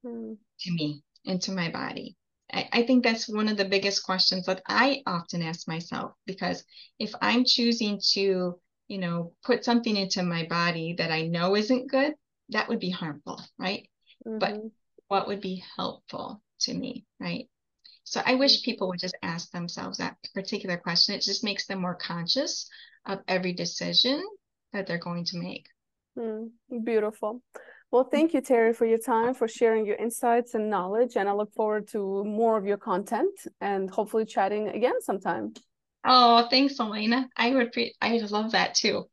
mm. 0.06 0.38
to 0.60 0.72
me 0.72 1.04
and 1.26 1.42
to 1.42 1.52
my 1.52 1.70
body? 1.70 2.16
I, 2.54 2.70
I 2.72 2.84
think 2.84 3.04
that's 3.04 3.28
one 3.28 3.48
of 3.48 3.58
the 3.58 3.66
biggest 3.66 4.04
questions 4.04 4.46
that 4.46 4.62
I 4.68 5.02
often 5.06 5.42
ask 5.42 5.68
myself 5.68 6.14
because 6.26 6.64
if 7.00 7.14
I'm 7.22 7.44
choosing 7.46 8.00
to, 8.14 8.60
you 8.88 8.98
know, 8.98 9.34
put 9.44 9.66
something 9.66 9.96
into 9.96 10.24
my 10.24 10.46
body 10.46 10.96
that 10.98 11.12
I 11.12 11.24
know 11.24 11.56
isn't 11.56 11.90
good, 11.90 12.14
that 12.50 12.70
would 12.70 12.80
be 12.80 12.90
harmful, 12.90 13.42
right? 13.58 13.90
Mm-hmm. 14.28 14.40
But 14.40 14.58
what 15.12 15.28
would 15.28 15.42
be 15.42 15.62
helpful 15.76 16.42
to 16.62 16.74
me, 16.74 17.06
right? 17.20 17.50
So 18.06 18.22
I 18.26 18.36
wish 18.36 18.64
people 18.64 18.88
would 18.88 19.00
just 19.02 19.18
ask 19.22 19.52
themselves 19.52 19.98
that 19.98 20.16
particular 20.34 20.78
question. 20.78 21.16
It 21.16 21.22
just 21.22 21.44
makes 21.44 21.68
them 21.68 21.82
more 21.82 21.96
conscious 21.96 22.70
of 23.06 23.20
every 23.28 23.52
decision 23.52 24.24
that 24.72 24.88
they're 24.88 24.98
going 24.98 25.26
to 25.26 25.38
make. 25.38 25.66
Mm, 26.18 26.52
beautiful. 26.86 27.42
Well, 27.92 28.06
thank 28.06 28.34
you, 28.34 28.42
Terri, 28.42 28.74
for 28.74 28.86
your 28.86 29.00
time, 29.00 29.34
for 29.34 29.50
sharing 29.50 29.86
your 29.86 29.98
insights 29.98 30.54
and 30.54 30.70
knowledge. 30.70 31.18
And 31.18 31.28
I 31.28 31.34
look 31.34 31.54
forward 31.54 31.90
to 31.90 32.24
more 32.24 32.58
of 32.58 32.66
your 32.66 32.78
content 32.78 33.38
and 33.60 33.90
hopefully 33.90 34.24
chatting 34.24 34.70
again 34.70 35.02
sometime. 35.02 35.54
Oh, 36.06 36.48
thanks, 36.50 36.80
Elena. 36.80 37.28
I 37.36 37.54
would 37.54 37.74
pre- 37.74 37.96
I 38.02 38.18
love 38.30 38.54
that 38.54 38.76
too. 38.76 39.10